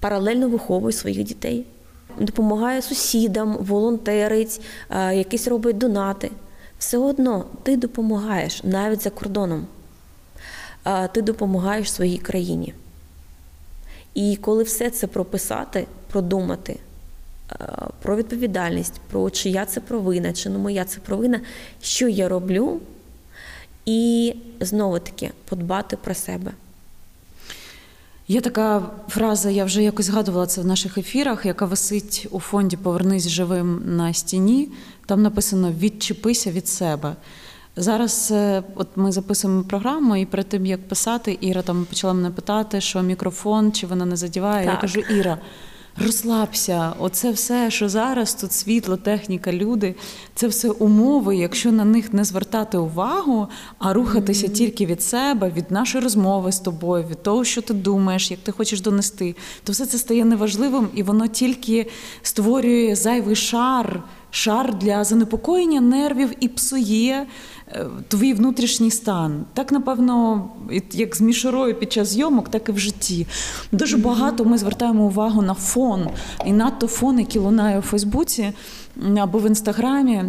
паралельно 0.00 0.48
виховує 0.48 0.92
своїх 0.92 1.24
дітей. 1.24 1.66
Допомагає 2.20 2.82
сусідам, 2.82 3.56
волонтерить, 3.60 4.60
е, 4.90 5.16
якісь 5.16 5.48
робить 5.48 5.78
донати. 5.78 6.30
Все 6.78 6.98
одно 6.98 7.44
ти 7.62 7.76
допомагаєш 7.76 8.64
навіть 8.64 9.02
за 9.02 9.10
кордоном. 9.10 9.66
Ти 11.12 11.22
допомагаєш 11.22 11.92
своїй 11.92 12.18
країні. 12.18 12.74
І 14.14 14.36
коли 14.36 14.62
все 14.62 14.90
це 14.90 15.06
прописати, 15.06 15.86
продумати 16.10 16.78
про 18.02 18.16
відповідальність, 18.16 19.00
про 19.10 19.30
чия 19.30 19.66
це 19.66 19.80
провина, 19.80 20.32
чи 20.32 20.50
не 20.50 20.58
моя 20.58 20.84
це 20.84 21.00
провина, 21.00 21.40
що 21.82 22.08
я 22.08 22.28
роблю, 22.28 22.80
і 23.86 24.34
знову 24.60 24.98
таки 24.98 25.30
подбати 25.44 25.96
про 25.96 26.14
себе. 26.14 26.52
Є 28.28 28.40
така 28.40 28.82
фраза, 29.08 29.50
я 29.50 29.64
вже 29.64 29.82
якось 29.82 30.06
згадувала 30.06 30.46
це 30.46 30.60
в 30.60 30.66
наших 30.66 30.98
ефірах, 30.98 31.46
яка 31.46 31.64
висить 31.64 32.26
у 32.30 32.40
фонді 32.40 32.76
Повернись 32.76 33.28
живим 33.28 33.82
на 33.96 34.12
стіні. 34.12 34.68
Там 35.06 35.22
написано 35.22 35.72
Відчепися 35.72 36.50
від 36.50 36.68
себе. 36.68 37.16
Зараз 37.76 38.28
е, 38.32 38.62
от 38.74 38.88
ми 38.96 39.12
записуємо 39.12 39.62
програму, 39.62 40.16
і 40.16 40.26
перед 40.26 40.48
тим 40.48 40.66
як 40.66 40.88
писати, 40.88 41.38
Іра 41.40 41.62
там 41.62 41.84
почала 41.84 42.12
мене 42.14 42.30
питати, 42.30 42.80
що 42.80 43.02
мікрофон, 43.02 43.72
чи 43.72 43.86
вона 43.86 44.04
не 44.04 44.16
задіває. 44.16 44.66
Я 44.66 44.76
кажу, 44.76 45.00
Іра, 45.00 45.38
розслабся, 45.96 46.92
оце 46.98 47.30
все, 47.30 47.70
що 47.70 47.88
зараз 47.88 48.34
тут 48.34 48.52
світло, 48.52 48.96
техніка, 48.96 49.52
люди, 49.52 49.94
це 50.34 50.46
все 50.46 50.70
умови. 50.70 51.36
Якщо 51.36 51.72
на 51.72 51.84
них 51.84 52.12
не 52.12 52.24
звертати 52.24 52.78
увагу, 52.78 53.48
а 53.78 53.92
рухатися 53.92 54.48
тільки 54.48 54.86
від 54.86 55.02
себе, 55.02 55.52
від 55.56 55.70
нашої 55.70 56.04
розмови 56.04 56.52
з 56.52 56.60
тобою, 56.60 57.04
від 57.10 57.22
того, 57.22 57.44
що 57.44 57.62
ти 57.62 57.74
думаєш, 57.74 58.30
як 58.30 58.40
ти 58.40 58.52
хочеш 58.52 58.80
донести, 58.80 59.36
то 59.64 59.72
все 59.72 59.86
це 59.86 59.98
стає 59.98 60.24
неважливим, 60.24 60.88
і 60.94 61.02
воно 61.02 61.26
тільки 61.26 61.86
створює 62.22 62.94
зайвий 62.94 63.36
шар. 63.36 64.02
Шар 64.30 64.74
для 64.78 65.04
занепокоєння 65.04 65.80
нервів 65.80 66.30
і 66.40 66.48
псує 66.48 67.26
твій 68.08 68.34
внутрішній 68.34 68.90
стан. 68.90 69.44
Так, 69.54 69.72
напевно, 69.72 70.44
як 70.92 71.16
з 71.16 71.20
мішурою 71.20 71.74
під 71.74 71.92
час 71.92 72.08
зйомок, 72.08 72.48
так 72.48 72.68
і 72.68 72.72
в 72.72 72.78
житті. 72.78 73.26
Дуже 73.72 73.96
багато 73.96 74.44
ми 74.44 74.58
звертаємо 74.58 75.04
увагу 75.04 75.42
на 75.42 75.54
фон, 75.54 76.08
і 76.46 76.52
надто 76.52 76.86
фон, 76.86 77.18
який 77.18 77.40
лунає 77.42 77.78
у 77.78 77.82
Фейсбуці 77.82 78.52
або 79.16 79.38
в 79.38 79.46
інстаграмі. 79.46 80.24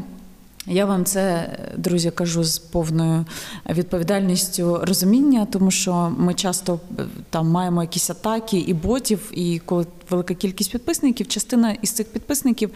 Я 0.67 0.85
вам 0.85 1.05
це, 1.05 1.49
друзі, 1.77 2.11
кажу 2.11 2.43
з 2.43 2.59
повною 2.59 3.25
відповідальністю 3.69 4.79
розуміння, 4.83 5.47
тому 5.51 5.71
що 5.71 6.13
ми 6.17 6.33
часто 6.33 6.79
е, 6.99 7.03
там 7.29 7.47
маємо 7.47 7.81
якісь 7.81 8.09
атаки 8.09 8.57
і 8.57 8.73
ботів, 8.73 9.31
і 9.33 9.61
коли 9.65 9.85
велика 10.09 10.33
кількість 10.33 10.71
підписників, 10.71 11.27
частина 11.27 11.71
із 11.71 11.91
цих 11.91 12.07
підписників 12.07 12.69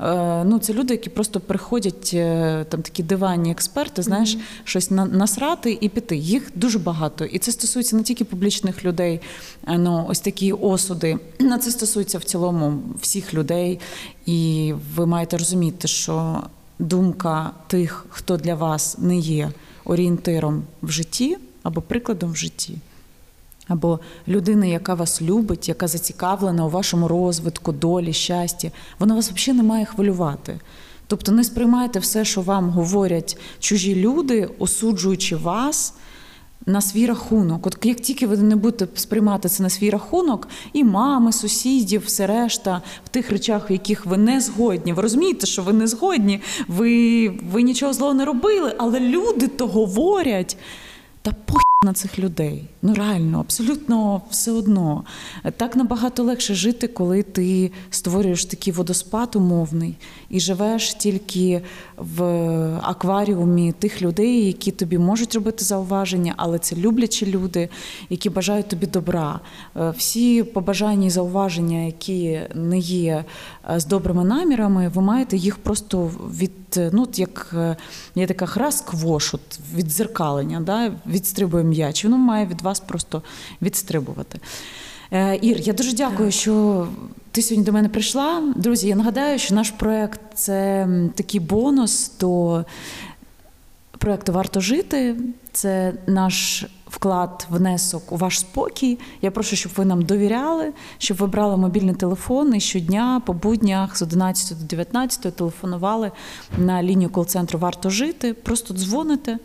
е, 0.00 0.44
ну 0.44 0.58
це 0.58 0.72
люди, 0.72 0.94
які 0.94 1.10
просто 1.10 1.40
приходять 1.40 2.10
е, 2.14 2.66
там 2.68 2.82
такі 2.82 3.02
диванні 3.02 3.50
експерти, 3.50 4.02
знаєш, 4.02 4.38
щось 4.64 4.90
на- 4.90 5.06
насрати 5.06 5.78
і 5.80 5.88
піти. 5.88 6.16
Їх 6.16 6.50
дуже 6.54 6.78
багато, 6.78 7.24
і 7.24 7.38
це 7.38 7.52
стосується 7.52 7.96
не 7.96 8.02
тільки 8.02 8.24
публічних 8.24 8.84
людей, 8.84 9.20
ну 9.68 10.06
ось 10.08 10.20
такі 10.20 10.52
осуди. 10.52 11.18
На 11.40 11.58
це 11.66 11.70
стосується 11.70 12.18
в 12.18 12.24
цілому 12.24 12.82
всіх 13.00 13.34
людей, 13.34 13.80
і 14.26 14.72
ви 14.94 15.06
маєте 15.06 15.36
розуміти, 15.38 15.88
що 15.88 16.42
думка 16.78 17.50
тих, 17.66 18.06
хто 18.08 18.36
для 18.36 18.54
вас 18.54 18.98
не 18.98 19.16
є 19.16 19.50
орієнтиром 19.84 20.62
в 20.82 20.90
житті 20.90 21.38
або 21.62 21.80
прикладом 21.80 22.32
в 22.32 22.36
житті, 22.36 22.78
або 23.68 24.00
людина, 24.28 24.66
яка 24.66 24.94
вас 24.94 25.22
любить, 25.22 25.68
яка 25.68 25.88
зацікавлена 25.88 26.66
у 26.66 26.70
вашому 26.70 27.08
розвитку, 27.08 27.72
долі, 27.72 28.12
щасті, 28.12 28.70
вона 28.98 29.14
вас 29.14 29.30
взагалі 29.30 29.56
не 29.56 29.68
має 29.68 29.84
хвилювати. 29.84 30.60
Тобто 31.06 31.32
не 31.32 31.44
сприймайте 31.44 31.98
все, 31.98 32.24
що 32.24 32.40
вам 32.40 32.70
говорять 32.70 33.38
чужі 33.58 33.94
люди, 33.94 34.48
осуджуючи 34.58 35.36
вас. 35.36 35.94
На 36.66 36.80
свій 36.80 37.06
рахунок, 37.06 37.66
от 37.66 37.78
як 37.82 38.00
тільки 38.00 38.26
ви 38.26 38.36
не 38.36 38.56
будете 38.56 39.00
сприймати 39.00 39.48
це 39.48 39.62
на 39.62 39.70
свій 39.70 39.90
рахунок, 39.90 40.48
і 40.72 40.84
мами, 40.84 41.32
сусідів, 41.32 42.02
все 42.06 42.26
решта 42.26 42.82
в 43.04 43.08
тих 43.08 43.30
речах, 43.30 43.70
в 43.70 43.72
яких 43.72 44.06
ви 44.06 44.16
не 44.16 44.40
згодні. 44.40 44.92
Ви 44.92 45.02
розумієте, 45.02 45.46
що 45.46 45.62
ви 45.62 45.72
не 45.72 45.86
згодні, 45.86 46.40
ви, 46.68 47.28
ви 47.28 47.62
нічого 47.62 47.92
злого 47.92 48.14
не 48.14 48.24
робили, 48.24 48.74
але 48.78 49.00
люди 49.00 49.48
то 49.48 49.66
говорять. 49.66 50.56
Та 51.22 51.32
пох 51.44 51.62
на 51.84 51.92
цих 51.92 52.18
людей. 52.18 52.64
Ну 52.86 52.94
реально, 52.94 53.40
абсолютно 53.40 54.22
все 54.30 54.52
одно. 54.52 55.04
Так 55.56 55.76
набагато 55.76 56.22
легше 56.22 56.54
жити, 56.54 56.88
коли 56.88 57.22
ти 57.22 57.70
створюєш 57.90 58.44
такий 58.44 58.72
водоспад 58.72 59.36
умовний 59.36 59.94
і 60.30 60.40
живеш 60.40 60.94
тільки 60.94 61.62
в 61.96 62.22
акваріумі 62.82 63.72
тих 63.72 64.02
людей, 64.02 64.46
які 64.46 64.70
тобі 64.70 64.98
можуть 64.98 65.34
робити 65.34 65.64
зауваження, 65.64 66.34
але 66.36 66.58
це 66.58 66.76
люблячі 66.76 67.26
люди, 67.26 67.68
які 68.10 68.30
бажають 68.30 68.68
тобі 68.68 68.86
добра. 68.86 69.40
Е, 69.76 69.94
Всі 69.96 70.42
побажання 70.42 71.06
і 71.06 71.10
зауваження, 71.10 71.78
які 71.78 72.40
не 72.54 72.78
є 72.78 73.24
е, 73.70 73.80
з 73.80 73.86
добрими 73.86 74.24
намірами, 74.24 74.88
ви 74.88 75.02
маєте 75.02 75.36
їх 75.36 75.56
просто 75.56 76.10
від 76.30 76.52
е, 76.76 76.90
ну, 76.92 77.08
як 77.14 77.54
є 78.14 78.26
така 78.26 78.46
гра 78.46 78.72
сквош, 78.72 79.34
от 79.34 79.60
віддзеркалення, 79.74 80.60
да? 80.60 80.92
відстрибує 81.06 81.64
м'яч. 81.64 82.04
Воно 82.04 82.18
має 82.18 82.46
від 82.46 82.62
вас 82.62 82.75
просто 82.80 83.22
відстрибувати. 83.62 84.40
Е, 85.10 85.36
Ір, 85.36 85.60
я 85.60 85.72
дуже 85.72 85.92
дякую, 85.92 86.30
що 86.30 86.86
ти 87.30 87.42
сьогодні 87.42 87.64
до 87.64 87.72
мене 87.72 87.88
прийшла. 87.88 88.52
Друзі, 88.56 88.88
я 88.88 88.96
нагадаю, 88.96 89.38
що 89.38 89.54
наш 89.54 89.70
проект 89.70 90.20
це 90.34 90.88
такий 91.14 91.40
бонус 91.40 92.12
до 92.20 92.64
проекту 93.98 94.32
Варто 94.32 94.60
жити. 94.60 95.16
Це 95.52 95.92
наш 96.06 96.66
вклад, 96.86 97.46
внесок 97.50 98.12
у 98.12 98.16
ваш 98.16 98.40
спокій. 98.40 98.98
Я 99.22 99.30
прошу, 99.30 99.56
щоб 99.56 99.72
ви 99.76 99.84
нам 99.84 100.02
довіряли, 100.02 100.72
щоб 100.98 101.16
ви 101.16 101.26
брали 101.26 101.56
мобільний 101.56 101.94
телефон 101.94 102.54
і 102.54 102.60
щодня 102.60 103.22
по 103.26 103.32
буднях 103.32 103.96
з 103.96 104.02
11 104.02 104.58
до 104.58 104.64
19 104.64 105.36
телефонували 105.36 106.10
на 106.58 106.82
лінію 106.82 107.10
кол-центру 107.10 107.58
Варто 107.58 107.90
жити. 107.90 108.34
Просто 108.34 108.74
дзвоните. 108.74 109.38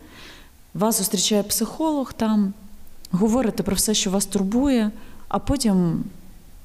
Вас 0.74 0.98
зустрічає 0.98 1.42
психолог 1.42 2.12
там, 2.12 2.52
говорите 3.12 3.62
про 3.62 3.76
все, 3.76 3.94
що 3.94 4.10
вас 4.10 4.26
турбує, 4.26 4.90
а 5.28 5.38
потім 5.38 6.04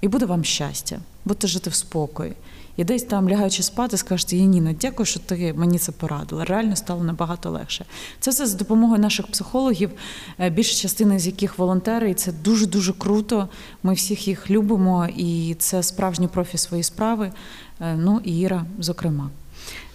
і 0.02 0.08
буде 0.08 0.26
вам 0.26 0.44
щастя, 0.44 1.00
будете 1.26 1.48
жити 1.48 1.70
в 1.70 1.74
спокої. 1.74 2.34
І 2.78 2.84
десь 2.84 3.04
там, 3.04 3.30
лягаючи 3.30 3.64
спати, 3.64 3.98
скажете, 3.98 4.38
Яніна, 4.38 4.76
дякую, 4.82 5.06
що 5.06 5.20
ти 5.20 5.54
мені 5.54 5.80
це 5.80 5.92
порадила. 5.92 6.46
Реально 6.46 6.76
стало 6.76 7.04
набагато 7.04 7.50
легше. 7.50 7.86
Це 8.20 8.32
все 8.32 8.46
за 8.48 8.58
допомогою 8.58 9.02
наших 9.02 9.28
психологів, 9.28 9.92
е, 10.40 10.50
більша 10.50 10.82
частина 10.82 11.20
з 11.20 11.28
яких 11.28 11.58
волонтери, 11.58 12.12
і 12.12 12.14
це 12.14 12.32
дуже-дуже 12.32 12.94
круто. 12.94 13.50
Ми 13.84 13.94
всіх 13.94 14.28
їх 14.28 14.52
любимо, 14.52 15.08
і 15.18 15.56
це 15.60 15.84
справжні 15.84 16.28
профі 16.28 16.58
своєї 16.58 16.84
справи. 16.84 17.32
Е, 17.82 17.96
Ну 17.96 18.22
і 18.24 18.40
Іра, 18.40 18.66
зокрема. 18.80 19.30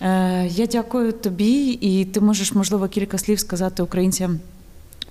Е, 0.00 0.46
Я 0.46 0.66
дякую 0.66 1.12
тобі, 1.12 1.70
і 1.70 2.04
ти 2.04 2.20
можеш, 2.20 2.52
можливо, 2.52 2.88
кілька 2.88 3.18
слів 3.18 3.40
сказати 3.40 3.82
українцям. 3.82 4.40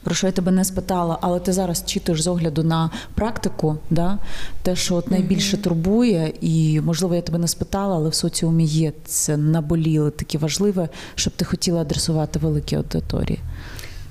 Про 0.03 0.15
що 0.15 0.27
я 0.27 0.33
тебе 0.33 0.51
не 0.51 0.65
спитала, 0.65 1.17
але 1.21 1.39
ти 1.39 1.53
зараз 1.53 1.83
читаєш 1.85 2.21
з 2.21 2.27
огляду 2.27 2.63
на 2.63 2.89
практику, 3.15 3.77
да? 3.89 4.17
те, 4.63 4.75
що 4.75 4.95
от 4.95 5.11
найбільше 5.11 5.57
турбує, 5.57 6.33
і 6.41 6.81
можливо 6.81 7.15
я 7.15 7.21
тебе 7.21 7.37
не 7.37 7.47
спитала, 7.47 7.95
але 7.95 8.09
в 8.09 8.13
соціумі 8.13 8.65
є 8.65 8.91
це 9.05 9.37
наболіле, 9.37 10.11
таке 10.11 10.37
важливе, 10.37 10.89
щоб 11.15 11.33
ти 11.33 11.45
хотіла 11.45 11.81
адресувати 11.81 12.39
великі 12.39 12.75
аудиторії. 12.75 13.39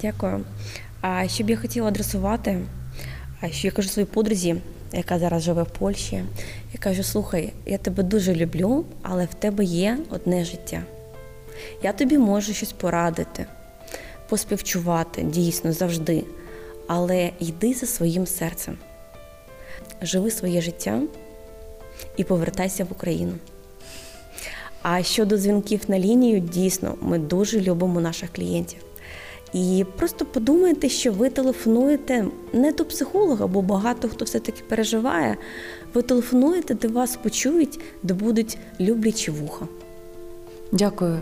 Дякую. 0.03 0.41
А 1.01 1.29
що 1.29 1.45
б 1.45 1.51
я 1.51 1.57
хотіла 1.57 1.89
адресувати, 1.89 2.61
а 3.41 3.49
що 3.49 3.67
я 3.67 3.73
кажу 3.73 3.89
своїй 3.89 4.07
подрузі, 4.07 4.57
яка 4.93 5.19
зараз 5.19 5.43
живе 5.43 5.63
в 5.63 5.71
Польщі, 5.71 6.23
я 6.73 6.81
кажу: 6.81 7.03
слухай, 7.03 7.53
я 7.67 7.79
тебе 7.79 8.03
дуже 8.03 8.35
люблю, 8.35 8.85
але 9.03 9.25
в 9.25 9.35
тебе 9.35 9.65
є 9.65 9.99
одне 10.11 10.45
життя. 10.45 10.83
Я 11.83 11.93
тобі 11.93 12.19
можу 12.19 12.53
щось 12.53 12.73
порадити, 12.73 13.47
поспівчувати 14.31 15.23
дійсно 15.23 15.73
завжди. 15.73 16.25
Але 16.87 17.31
йди 17.41 17.75
за 17.75 17.87
своїм 17.87 18.27
серцем, 18.27 18.79
живи 20.03 20.31
своє 20.31 20.61
життя 20.61 21.03
і 22.17 22.25
повертайся 22.25 22.85
в 22.85 22.93
Україну. 22.93 23.33
А 24.83 25.03
щодо 25.03 25.37
дзвінків 25.37 25.81
на 25.89 25.99
лінію, 25.99 26.41
дійсно, 26.41 26.95
ми 27.01 27.19
дуже 27.19 27.61
любимо 27.61 28.01
наших 28.01 28.33
клієнтів. 28.33 28.79
І 29.53 29.85
просто 29.97 30.27
подумайте, 30.27 30.89
що 30.89 31.13
ви 31.13 31.31
телефонуєте 31.31 32.27
не 32.53 32.73
до 32.73 32.85
психолога, 32.85 33.47
бо 33.47 33.63
багато 33.63 34.09
хто 34.09 34.25
все-таки 34.25 34.63
переживає. 34.69 35.37
Ви 35.95 36.03
телефонуєте, 36.03 36.75
де 36.75 36.89
вас 36.89 37.17
почують, 37.17 37.81
де 38.03 38.15
будуть 38.15 38.59
люблячі 38.81 39.31
вуха. 39.31 39.67
Дякую. 40.73 41.21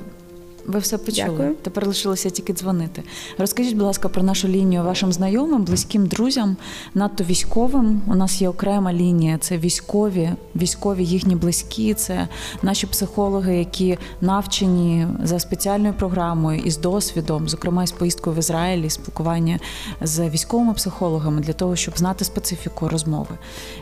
Ви 0.69 0.79
все 0.79 0.99
почули. 0.99 1.29
Дякую. 1.29 1.55
Тепер 1.63 1.87
лишилося 1.87 2.31
тільки 2.31 2.53
дзвонити. 2.53 3.03
Розкажіть, 3.39 3.75
будь 3.75 3.87
ласка, 3.87 4.09
про 4.09 4.23
нашу 4.23 4.49
лінію 4.49 4.83
вашим 4.83 5.13
знайомим, 5.13 5.65
близьким 5.65 6.07
друзям, 6.07 6.57
надто 6.95 7.25
військовим. 7.25 8.03
У 8.07 8.15
нас 8.15 8.41
є 8.43 8.49
окрема 8.49 8.93
лінія. 8.93 9.39
Це 9.39 9.59
військові, 9.59 10.31
військові 10.57 11.05
їхні 11.05 11.37
близькі. 11.37 11.95
Це 11.95 12.29
наші 12.63 12.87
психологи, 12.87 13.59
які 13.59 13.99
навчені 14.21 15.07
за 15.25 15.39
спеціальною 15.39 15.95
програмою 15.95 16.61
і 16.65 16.71
з 16.71 16.79
досвідом, 16.79 17.49
зокрема 17.49 17.87
з 17.87 17.93
поїздкою 17.93 18.37
в 18.37 18.39
Ізраїль, 18.39 18.85
і 18.85 18.91
спілкування 18.91 19.59
з 20.01 20.29
військовими 20.29 20.75
психологами 20.75 21.41
для 21.41 21.53
того, 21.53 21.77
щоб 21.77 21.99
знати 21.99 22.25
специфіку 22.25 22.89
розмови. 22.89 23.39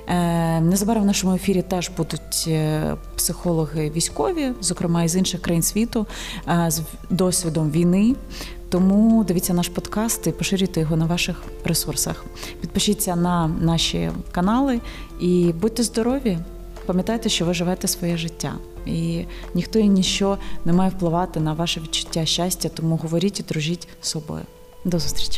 Е, 0.09 0.61
Незабаром 0.61 1.03
в 1.03 1.07
нашому 1.07 1.35
ефірі 1.35 1.63
теж 1.63 1.91
будуть 1.97 2.45
е, 2.49 2.95
психологи 3.17 3.91
військові, 3.91 4.53
зокрема 4.61 5.03
із 5.03 5.17
інших 5.17 5.43
країн 5.43 5.63
світу, 5.63 6.07
е, 6.49 6.71
з 6.77 6.83
досвідом 7.11 7.71
війни. 7.71 8.15
Тому 8.69 9.25
дивіться 9.25 9.55
наш 9.55 9.69
подкаст 9.69 10.27
і 10.27 10.33
поширюйте 10.33 10.81
його 10.81 10.97
на 10.97 11.07
ваших 11.07 11.43
ресурсах. 11.65 12.25
Підпишіться 12.61 13.17
на 13.17 13.49
наші 13.49 14.11
канали 14.33 14.81
і 15.21 15.53
будьте 15.61 15.83
здорові. 15.83 16.39
Пам'ятайте, 16.87 17.29
що 17.29 17.45
ви 17.45 17.55
живете 17.55 17.89
своє 17.89 18.17
життя, 18.17 18.55
і 18.87 19.25
ніхто 19.55 19.79
і 19.79 19.89
ніщо 19.89 20.39
не 20.65 20.73
має 20.73 20.91
впливати 20.91 21.41
на 21.41 21.53
ваше 21.53 21.81
відчуття 21.81 22.27
щастя. 22.27 22.69
Тому 22.69 22.97
говоріть 22.97 23.41
і 23.41 23.43
дружіть 23.43 23.89
з 24.03 24.09
собою. 24.09 24.43
До 24.85 24.99
зустрічі. 24.99 25.33